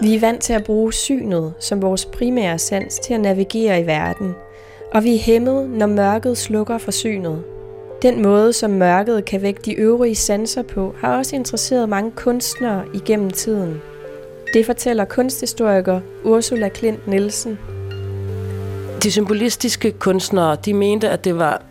Vi 0.03 0.15
er 0.15 0.19
vant 0.19 0.41
til 0.41 0.53
at 0.53 0.63
bruge 0.63 0.93
synet 0.93 1.53
som 1.59 1.81
vores 1.81 2.05
primære 2.05 2.59
sans 2.59 2.99
til 2.99 3.13
at 3.13 3.19
navigere 3.19 3.81
i 3.81 3.85
verden, 3.85 4.35
og 4.93 5.03
vi 5.03 5.15
er 5.15 5.19
hæmmet, 5.19 5.69
når 5.69 5.87
mørket 5.87 6.37
slukker 6.37 6.77
for 6.77 6.91
synet. 6.91 7.43
Den 8.01 8.21
måde, 8.21 8.53
som 8.53 8.71
mørket 8.71 9.25
kan 9.25 9.41
vække 9.41 9.61
de 9.65 9.73
øvrige 9.73 10.15
sanser 10.15 10.61
på, 10.61 10.95
har 10.99 11.17
også 11.17 11.35
interesseret 11.35 11.89
mange 11.89 12.11
kunstnere 12.11 12.83
igennem 12.93 13.29
tiden. 13.29 13.81
Det 14.53 14.65
fortæller 14.65 15.05
kunsthistoriker 15.05 16.01
Ursula 16.23 16.69
Klint 16.69 17.07
Nielsen. 17.07 17.59
De 19.03 19.11
symbolistiske 19.11 19.91
kunstnere, 19.91 20.57
de 20.65 20.73
mente, 20.73 21.09
at 21.09 21.23
det 21.23 21.37
var 21.37 21.61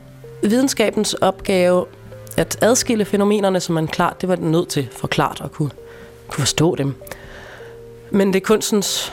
videnskabens 0.43 1.15
opgave 1.15 1.85
at 2.37 2.59
adskille 2.63 3.05
fænomenerne, 3.05 3.61
som 3.61 3.75
man 3.75 3.89
klart, 3.89 4.21
det 4.21 4.29
var 4.29 4.37
den 4.37 4.51
nødt 4.51 4.69
til 4.69 4.89
for 4.93 5.07
klart 5.07 5.41
at 5.45 5.53
kunne, 5.53 5.71
kunne 6.29 6.43
forstå 6.43 6.75
dem. 6.75 6.95
Men 8.13 8.33
det 8.33 8.37
er 8.37 8.45
kunstens 8.45 9.13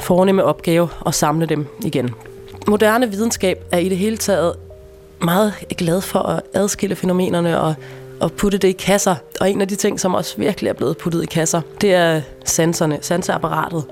fornemme 0.00 0.44
opgave 0.44 0.88
at 1.06 1.14
samle 1.14 1.46
dem 1.46 1.66
igen. 1.84 2.10
Moderne 2.68 3.10
videnskab 3.10 3.64
er 3.72 3.78
i 3.78 3.88
det 3.88 3.98
hele 3.98 4.16
taget 4.16 4.54
meget 5.22 5.54
glad 5.78 6.00
for 6.00 6.18
at 6.18 6.42
adskille 6.54 6.96
fænomenerne 6.96 7.60
og, 7.60 7.74
og 8.20 8.32
putte 8.32 8.58
det 8.58 8.68
i 8.68 8.72
kasser. 8.72 9.14
Og 9.40 9.50
en 9.50 9.60
af 9.60 9.68
de 9.68 9.76
ting, 9.76 10.00
som 10.00 10.14
også 10.14 10.34
virkelig 10.36 10.68
er 10.68 10.72
blevet 10.72 10.96
puttet 10.96 11.22
i 11.22 11.26
kasser, 11.26 11.60
det 11.80 11.94
er 11.94 12.20
sanserne, 12.44 12.98
sanseapparatet. 13.00 13.84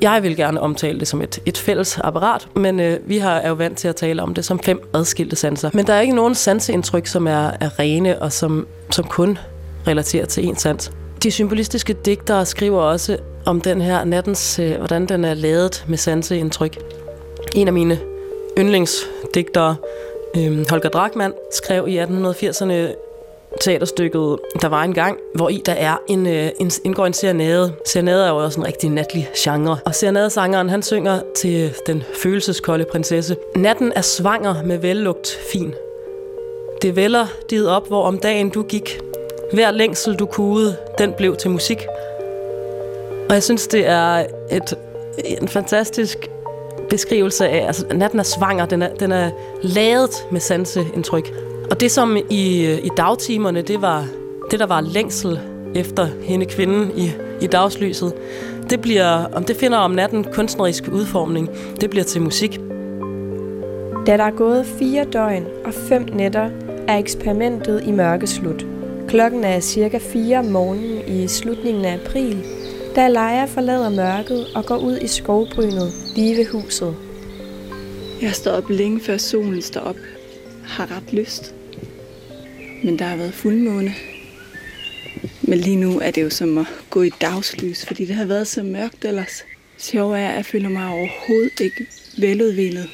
Jeg 0.00 0.22
vil 0.22 0.36
gerne 0.36 0.60
omtale 0.60 1.00
det 1.00 1.08
som 1.08 1.22
et, 1.22 1.38
et 1.46 1.58
fælles 1.58 1.98
apparat, 1.98 2.48
men 2.54 2.80
øh, 2.80 2.98
vi 3.04 3.18
har, 3.18 3.36
er 3.36 3.48
jo 3.48 3.54
vant 3.54 3.78
til 3.78 3.88
at 3.88 3.96
tale 3.96 4.22
om 4.22 4.34
det 4.34 4.44
som 4.44 4.58
fem 4.58 4.90
adskilte 4.94 5.36
sanser. 5.36 5.70
Men 5.74 5.86
der 5.86 5.94
er 5.94 6.00
ikke 6.00 6.14
nogen 6.14 6.34
sanseindtryk, 6.34 7.06
som 7.06 7.26
er, 7.26 7.50
er 7.60 7.78
rene 7.78 8.22
og 8.22 8.32
som, 8.32 8.66
som 8.90 9.04
kun 9.04 9.38
relaterer 9.86 10.26
til 10.26 10.42
én 10.42 10.54
sans. 10.54 10.92
De 11.22 11.30
symbolistiske 11.30 11.92
digtere 11.92 12.46
skriver 12.46 12.82
også 12.82 13.18
om 13.46 13.60
den 13.60 13.80
her 13.80 14.04
nattens, 14.04 14.58
øh, 14.58 14.76
hvordan 14.76 15.06
den 15.06 15.24
er 15.24 15.34
lavet 15.34 15.84
med 15.88 15.98
sanseindtryk. 15.98 16.78
En 17.54 17.66
af 17.66 17.72
mine 17.72 17.98
yndlingsdigtere, 18.58 19.76
øh, 20.36 20.70
Holger 20.70 20.88
Drachmann, 20.88 21.34
skrev 21.52 21.88
i 21.88 21.98
1880'erne 21.98 22.94
teaterstykket 23.60 24.38
Der 24.62 24.68
var 24.68 24.82
en 24.82 24.94
gang, 24.94 25.18
hvor 25.34 25.48
i 25.48 25.62
der 25.66 25.72
er 25.72 25.96
en, 26.08 26.26
øh, 26.26 26.48
en, 26.60 26.70
indgår 26.84 27.06
en 27.06 27.12
serenade. 27.12 27.72
Serenade 27.86 28.24
er 28.24 28.30
jo 28.30 28.36
også 28.36 28.60
en 28.60 28.66
rigtig 28.66 28.90
natlig 28.90 29.28
genre. 29.36 29.78
Og 29.84 29.94
serenadesangeren, 29.94 30.68
han 30.68 30.82
synger 30.82 31.20
til 31.36 31.72
den 31.86 32.02
følelseskolde 32.22 32.84
prinsesse. 32.84 33.36
Natten 33.56 33.92
er 33.96 34.02
svanger 34.02 34.62
med 34.62 34.78
vellugt 34.78 35.38
fin. 35.52 35.74
Det 36.82 36.96
vælger 36.96 37.26
dit 37.50 37.66
op, 37.66 37.88
hvor 37.88 38.02
om 38.02 38.18
dagen 38.18 38.50
du 38.50 38.62
gik. 38.62 39.00
Hver 39.52 39.70
længsel 39.70 40.14
du 40.14 40.26
kude, 40.26 40.76
den 40.98 41.12
blev 41.12 41.36
til 41.36 41.50
musik. 41.50 41.78
Og 43.28 43.34
jeg 43.34 43.42
synes, 43.42 43.66
det 43.66 43.88
er 43.88 44.26
et, 44.50 44.78
en 45.40 45.48
fantastisk 45.48 46.30
beskrivelse 46.90 47.48
af, 47.48 47.66
altså 47.66 47.86
natten 47.94 48.18
er 48.18 48.22
svanger, 48.22 48.66
den 48.66 48.82
er, 48.82 48.94
den 48.94 49.12
er 49.12 49.30
lavet 49.62 50.10
med 50.32 50.40
sanseindtryk. 50.40 51.32
Og 51.70 51.80
det 51.80 51.90
som 51.90 52.16
i, 52.16 52.72
i 52.72 52.88
dagtimerne, 52.96 53.62
det 53.62 53.82
var 53.82 54.06
det, 54.50 54.60
der 54.60 54.66
var 54.66 54.80
længsel 54.80 55.40
efter 55.74 56.08
hende 56.22 56.46
kvinden 56.46 56.90
i, 56.96 57.12
i 57.40 57.46
dagslyset, 57.46 58.12
det, 58.70 58.80
bliver, 58.80 59.24
om 59.32 59.44
det 59.44 59.56
finder 59.56 59.78
om 59.78 59.90
natten 59.90 60.24
kunstnerisk 60.24 60.84
udformning. 60.92 61.50
Det 61.80 61.90
bliver 61.90 62.04
til 62.04 62.22
musik. 62.22 62.60
Da 64.06 64.16
der 64.16 64.24
er 64.24 64.36
gået 64.36 64.66
fire 64.66 65.04
døgn 65.04 65.46
og 65.64 65.74
fem 65.74 66.08
nætter, 66.12 66.50
er 66.88 66.98
eksperimentet 66.98 67.82
i 67.86 67.90
mørke 67.90 68.26
slut. 68.26 68.69
Klokken 69.10 69.44
er 69.44 69.60
cirka 69.60 69.98
4 69.98 70.38
om 70.38 70.44
morgenen 70.44 71.08
i 71.08 71.28
slutningen 71.28 71.84
af 71.84 71.94
april, 71.94 72.44
da 72.96 73.08
Leia 73.08 73.44
forlader 73.44 73.90
mørket 73.90 74.46
og 74.54 74.66
går 74.66 74.76
ud 74.76 74.98
i 74.98 75.06
skovbrynet 75.06 75.92
lige 76.16 76.36
ved 76.36 76.46
huset. 76.46 76.96
Jeg 78.22 78.34
står 78.34 78.50
op 78.50 78.70
længe 78.70 79.00
før 79.00 79.16
solen 79.16 79.62
står 79.62 79.80
op. 79.80 79.96
Har 80.64 80.96
ret 80.96 81.12
lyst. 81.12 81.54
Men 82.84 82.98
der 82.98 83.04
har 83.04 83.16
været 83.16 83.34
fuldmåne. 83.34 83.94
Men 85.42 85.58
lige 85.58 85.76
nu 85.76 86.00
er 86.00 86.10
det 86.10 86.22
jo 86.22 86.30
som 86.30 86.58
at 86.58 86.66
gå 86.90 87.02
i 87.02 87.10
dagslys, 87.20 87.86
fordi 87.86 88.04
det 88.04 88.14
har 88.14 88.24
været 88.24 88.46
så 88.46 88.62
mørkt 88.62 89.04
ellers. 89.04 89.44
Sjov 89.78 90.12
er, 90.12 90.28
at 90.28 90.36
jeg 90.36 90.46
føler 90.46 90.68
mig 90.68 90.88
overhovedet 90.88 91.60
ikke 91.60 91.86
veludvilet. 92.18 92.88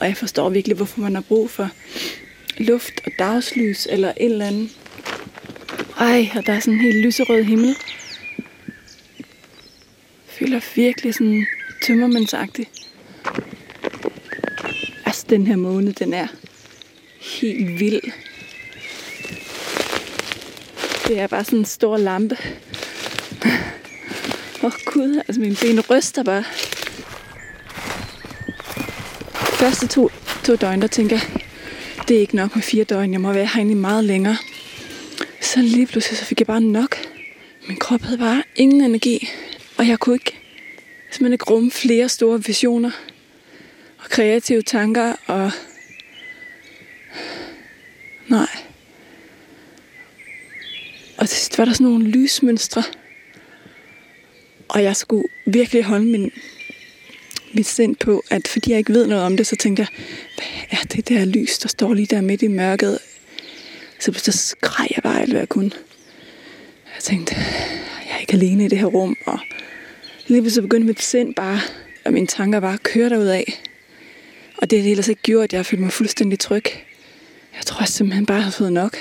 Og 0.00 0.06
jeg 0.06 0.16
forstår 0.16 0.48
virkelig, 0.48 0.76
hvorfor 0.76 1.00
man 1.00 1.14
har 1.14 1.24
brug 1.28 1.50
for 1.50 1.68
luft 2.58 3.00
og 3.06 3.12
dagslys 3.18 3.86
eller 3.90 4.08
et 4.08 4.24
eller 4.24 4.46
andet. 4.46 4.70
Ej, 5.98 6.28
og 6.36 6.46
der 6.46 6.52
er 6.52 6.60
sådan 6.60 6.74
en 6.74 6.80
helt 6.80 7.04
lyserød 7.04 7.44
himmel. 7.44 7.76
Jeg 9.18 10.38
føler 10.38 10.60
virkelig 10.74 11.14
sådan 11.14 11.46
tømmermandsagtig. 11.86 12.66
Altså, 15.06 15.26
den 15.30 15.46
her 15.46 15.56
måne, 15.56 15.92
den 15.92 16.14
er 16.14 16.26
helt 17.20 17.80
vild. 17.80 18.00
Det 21.08 21.18
er 21.18 21.26
bare 21.26 21.44
sådan 21.44 21.58
en 21.58 21.64
stor 21.64 21.96
lampe. 21.96 22.36
Åh 24.62 24.64
oh, 24.64 24.72
gud, 24.84 25.16
altså 25.16 25.40
mine 25.40 25.56
ben 25.60 25.80
ryster 25.80 26.22
bare. 26.22 26.44
Første 29.34 29.86
to, 29.86 30.10
to 30.44 30.56
døgn, 30.56 30.82
der 30.82 30.86
tænker 30.86 31.16
jeg, 31.16 31.42
det 32.08 32.16
er 32.16 32.20
ikke 32.20 32.36
nok 32.36 32.54
med 32.54 32.62
fire 32.62 32.84
døgn. 32.84 33.12
Jeg 33.12 33.20
må 33.20 33.32
være 33.32 33.46
herinde 33.46 33.72
i 33.72 33.74
meget 33.74 34.04
længere. 34.04 34.36
Så 35.54 35.62
lige 35.62 35.86
pludselig 35.86 36.18
så 36.18 36.24
fik 36.24 36.40
jeg 36.40 36.46
bare 36.46 36.60
nok. 36.60 36.96
Min 37.68 37.76
krop 37.76 38.00
havde 38.00 38.18
bare 38.18 38.42
ingen 38.56 38.80
energi. 38.80 39.28
Og 39.76 39.88
jeg 39.88 39.98
kunne 39.98 40.14
ikke, 40.14 40.38
simpelthen 41.10 41.32
ikke 41.32 41.44
rumme 41.44 41.70
flere 41.70 42.08
store 42.08 42.44
visioner. 42.44 42.90
Og 43.98 44.04
kreative 44.04 44.62
tanker 44.62 45.14
og... 45.26 45.50
Nej. 48.28 48.48
Og 51.18 51.28
til 51.28 51.38
sidst 51.38 51.58
var 51.58 51.64
der 51.64 51.72
sådan 51.72 51.86
nogle 51.86 52.04
lysmønstre. 52.04 52.82
Og 54.68 54.82
jeg 54.82 54.96
skulle 54.96 55.28
virkelig 55.46 55.84
holde 55.84 56.04
min, 56.04 56.30
mit 57.52 57.66
sind 57.66 57.96
på, 57.96 58.22
at 58.30 58.48
fordi 58.48 58.70
jeg 58.70 58.78
ikke 58.78 58.92
ved 58.92 59.06
noget 59.06 59.24
om 59.24 59.36
det, 59.36 59.46
så 59.46 59.56
tænkte 59.56 59.80
jeg, 59.80 59.88
hvad 60.36 60.78
er 60.80 60.84
det 60.84 61.08
der 61.08 61.24
lys, 61.24 61.58
der 61.58 61.68
står 61.68 61.94
lige 61.94 62.06
der 62.06 62.20
midt 62.20 62.42
i 62.42 62.48
mørket? 62.48 62.98
Så 64.04 64.12
så 64.12 64.32
skreg 64.32 64.86
jeg 64.96 65.02
bare 65.02 65.20
alt, 65.20 65.30
hvad 65.30 65.40
jeg 65.40 65.48
kunne. 65.48 65.70
Jeg 66.94 67.02
tænkte, 67.02 67.34
jeg 68.06 68.14
er 68.14 68.18
ikke 68.18 68.32
alene 68.32 68.64
i 68.64 68.68
det 68.68 68.78
her 68.78 68.86
rum, 68.86 69.16
og 69.26 69.38
lige 70.26 70.50
så 70.50 70.62
begyndte 70.62 70.86
mit 70.86 71.02
sind 71.02 71.34
bare, 71.34 71.60
og 72.04 72.12
mine 72.12 72.26
tanker 72.26 72.60
bare 72.60 72.72
at 72.72 72.82
køre 72.82 73.08
derud 73.10 73.26
af. 73.26 73.62
Og 74.56 74.70
det 74.70 74.78
har 74.78 74.82
det 74.82 74.90
ellers 74.90 75.08
ikke 75.08 75.22
gjort, 75.22 75.52
jeg 75.52 75.66
følte 75.66 75.82
mig 75.84 75.92
fuldstændig 75.92 76.38
tryg. 76.38 76.64
Jeg 77.56 77.66
tror 77.66 77.80
jeg 77.80 77.88
simpelthen 77.88 78.26
bare, 78.26 78.40
har 78.40 78.50
fået 78.50 78.72
nok. 78.72 78.96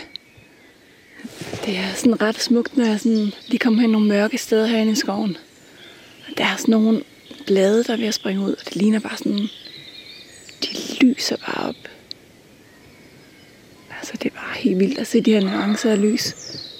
Det 1.65 1.77
er 1.77 1.93
sådan 1.95 2.21
ret 2.21 2.41
smukt, 2.41 2.77
når 2.77 2.85
jeg 2.85 2.99
sådan 2.99 3.31
lige 3.47 3.59
kommer 3.59 3.81
hen 3.81 3.89
nogle 3.89 4.07
mørke 4.07 4.37
steder 4.37 4.65
herinde 4.65 4.91
i 4.91 4.95
skoven. 4.95 5.37
Og 6.27 6.37
Der 6.37 6.45
er 6.45 6.55
sådan 6.57 6.71
nogle 6.71 7.03
blade, 7.47 7.83
der 7.83 7.93
er 7.93 7.97
ved 7.97 8.07
at 8.07 8.13
springe 8.13 8.41
ud, 8.41 8.53
og 8.53 8.65
det 8.65 8.75
ligner 8.75 8.99
bare 8.99 9.17
sådan... 9.17 9.47
De 10.63 11.05
lyser 11.05 11.37
bare 11.37 11.69
op. 11.69 11.92
Altså, 14.03 14.17
det 14.23 14.31
er 14.31 14.35
bare 14.35 14.55
helt 14.55 14.79
vildt 14.79 14.97
at 14.99 15.07
se 15.07 15.21
de 15.21 15.31
her 15.31 15.41
nuancer 15.41 15.91
af 15.91 16.01
lys. 16.01 16.33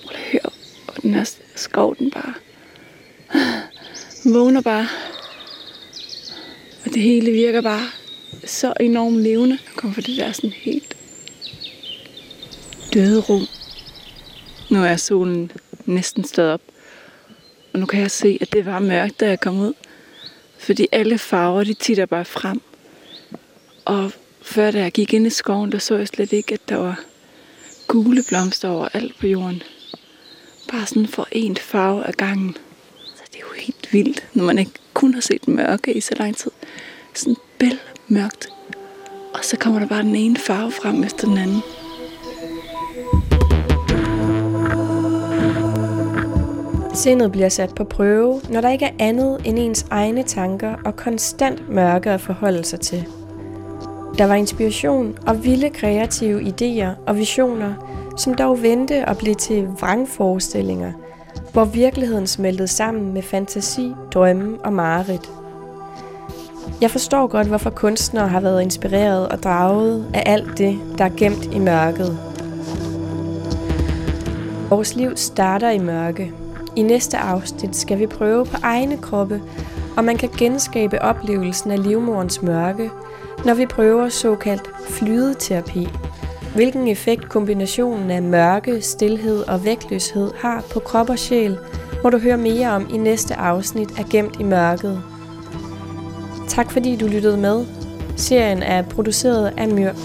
Prøv 0.05 0.15
at 0.15 0.21
høre, 0.31 0.51
og 0.87 1.01
den 1.01 1.13
her 1.13 1.31
skov, 1.55 1.95
den 1.95 2.11
bare 2.11 2.33
vågner 4.33 4.61
bare. 4.61 4.87
Og 6.85 6.93
det 6.93 7.01
hele 7.01 7.31
virker 7.31 7.61
bare 7.61 7.87
så 8.45 8.73
enormt 8.79 9.21
levende. 9.21 9.59
Jeg 9.65 9.75
kommer 9.75 9.93
fra 9.93 10.01
det 10.01 10.17
der 10.17 10.31
sådan 10.31 10.49
helt 10.49 10.97
døde 12.93 13.19
rum. 13.19 13.47
Nu 14.71 14.83
er 14.83 14.95
solen 14.95 15.51
næsten 15.85 16.23
stået 16.23 16.51
op. 16.51 16.61
Og 17.73 17.79
nu 17.79 17.85
kan 17.85 18.01
jeg 18.01 18.11
se, 18.11 18.37
at 18.41 18.53
det 18.53 18.65
var 18.65 18.79
mørkt, 18.79 19.19
da 19.19 19.27
jeg 19.27 19.39
kom 19.39 19.59
ud. 19.59 19.73
Fordi 20.57 20.87
alle 20.91 21.17
farver, 21.17 21.63
de 21.63 21.73
titter 21.73 22.05
bare 22.05 22.25
frem. 22.25 22.61
Og 23.85 24.11
før 24.41 24.71
da 24.71 24.79
jeg 24.79 24.91
gik 24.91 25.13
ind 25.13 25.27
i 25.27 25.29
skoven, 25.29 25.71
der 25.71 25.77
så 25.77 25.97
jeg 25.97 26.07
slet 26.07 26.33
ikke, 26.33 26.53
at 26.53 26.69
der 26.69 26.75
var 26.75 27.03
gule 27.93 28.23
blomster 28.27 28.69
over 28.69 28.87
alt 28.93 29.19
på 29.19 29.27
jorden. 29.27 29.63
Bare 30.71 30.85
sådan 30.85 31.07
for 31.07 31.27
en 31.31 31.57
farve 31.57 32.07
af 32.07 32.13
gangen. 32.13 32.57
Så 33.15 33.23
det 33.27 33.35
er 33.35 33.39
jo 33.39 33.61
helt 33.61 33.93
vildt, 33.93 34.27
når 34.33 34.43
man 34.43 34.59
ikke 34.59 34.71
kun 34.93 35.13
har 35.13 35.21
set 35.21 35.47
mørke 35.47 35.93
i 35.93 36.01
så 36.01 36.15
lang 36.19 36.37
tid. 36.37 36.51
Sådan 37.13 37.35
bæl 37.59 37.79
mørkt. 38.07 38.47
Og 39.33 39.45
så 39.45 39.57
kommer 39.57 39.79
der 39.79 39.87
bare 39.87 40.03
den 40.03 40.15
ene 40.15 40.37
farve 40.37 40.71
frem 40.71 41.03
efter 41.03 41.27
den 41.27 41.37
anden. 41.37 41.61
Sindet 46.95 47.31
bliver 47.31 47.49
sat 47.49 47.75
på 47.75 47.83
prøve, 47.83 48.41
når 48.49 48.61
der 48.61 48.69
ikke 48.69 48.85
er 48.85 48.93
andet 48.99 49.41
end 49.45 49.59
ens 49.59 49.85
egne 49.89 50.23
tanker 50.23 50.75
og 50.85 50.95
konstant 50.95 51.69
mørke 51.69 52.11
at 52.11 52.21
forholde 52.21 52.63
sig 52.63 52.79
til. 52.79 53.05
Der 54.17 54.25
var 54.25 54.35
inspiration 54.35 55.17
og 55.27 55.43
vilde 55.43 55.69
kreative 55.69 56.41
idéer 56.41 56.89
og 57.07 57.17
visioner, 57.17 57.73
som 58.17 58.33
dog 58.33 58.61
vendte 58.61 59.05
og 59.07 59.17
blev 59.17 59.35
til 59.35 59.67
vrangforestillinger, 59.67 60.91
hvor 61.53 61.65
virkeligheden 61.65 62.27
smeltede 62.27 62.67
sammen 62.67 63.13
med 63.13 63.21
fantasi, 63.21 63.93
drømme 64.13 64.57
og 64.63 64.73
mareridt. 64.73 65.31
Jeg 66.81 66.91
forstår 66.91 67.27
godt, 67.27 67.47
hvorfor 67.47 67.69
kunstnere 67.69 68.27
har 68.27 68.39
været 68.39 68.61
inspireret 68.61 69.27
og 69.27 69.43
draget 69.43 70.05
af 70.13 70.23
alt 70.25 70.57
det, 70.57 70.79
der 70.97 71.05
er 71.05 71.11
gemt 71.17 71.45
i 71.45 71.59
mørket. 71.59 72.17
Vores 74.69 74.95
liv 74.95 75.17
starter 75.17 75.69
i 75.69 75.79
mørke. 75.79 76.31
I 76.75 76.81
næste 76.81 77.17
afsnit 77.17 77.75
skal 77.75 77.99
vi 77.99 78.07
prøve 78.07 78.45
på 78.45 78.57
egne 78.63 78.97
kroppe, 78.97 79.41
om 79.97 80.03
man 80.03 80.17
kan 80.17 80.29
genskabe 80.37 81.01
oplevelsen 81.01 81.71
af 81.71 81.83
livmorens 81.83 82.41
mørke, 82.41 82.89
når 83.45 83.53
vi 83.53 83.65
prøver 83.65 84.09
såkaldt 84.09 84.69
flydeterapi. 84.89 85.87
Hvilken 86.55 86.87
effekt 86.87 87.29
kombinationen 87.29 88.11
af 88.11 88.21
mørke, 88.21 88.81
stillhed 88.81 89.47
og 89.47 89.65
vægtløshed 89.65 90.31
har 90.39 90.63
på 90.73 90.79
krop 90.79 91.09
og 91.09 91.19
sjæl, 91.19 91.57
må 92.03 92.09
du 92.09 92.17
høre 92.17 92.37
mere 92.37 92.69
om 92.71 92.87
i 92.93 92.97
næste 92.97 93.35
afsnit 93.35 93.99
af 93.99 94.05
Gemt 94.05 94.39
i 94.39 94.43
mørket. 94.43 95.03
Tak 96.47 96.71
fordi 96.71 96.95
du 96.95 97.07
lyttede 97.07 97.37
med. 97.37 97.65
Serien 98.17 98.63
er 98.63 98.81
produceret 98.81 99.53
af 99.57 99.67
Mørk. 99.67 99.95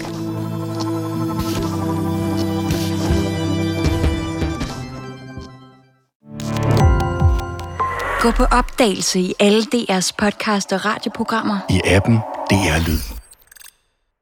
Gå 8.21 8.31
på 8.31 8.43
opdagelse 8.43 9.19
i 9.19 9.33
alle 9.39 9.61
DR's 9.61 10.11
podcast 10.17 10.73
og 10.73 10.85
radioprogrammer. 10.85 11.57
I 11.69 11.81
appen 11.85 12.15
DR 12.49 12.87
Lyd. 12.87 13.18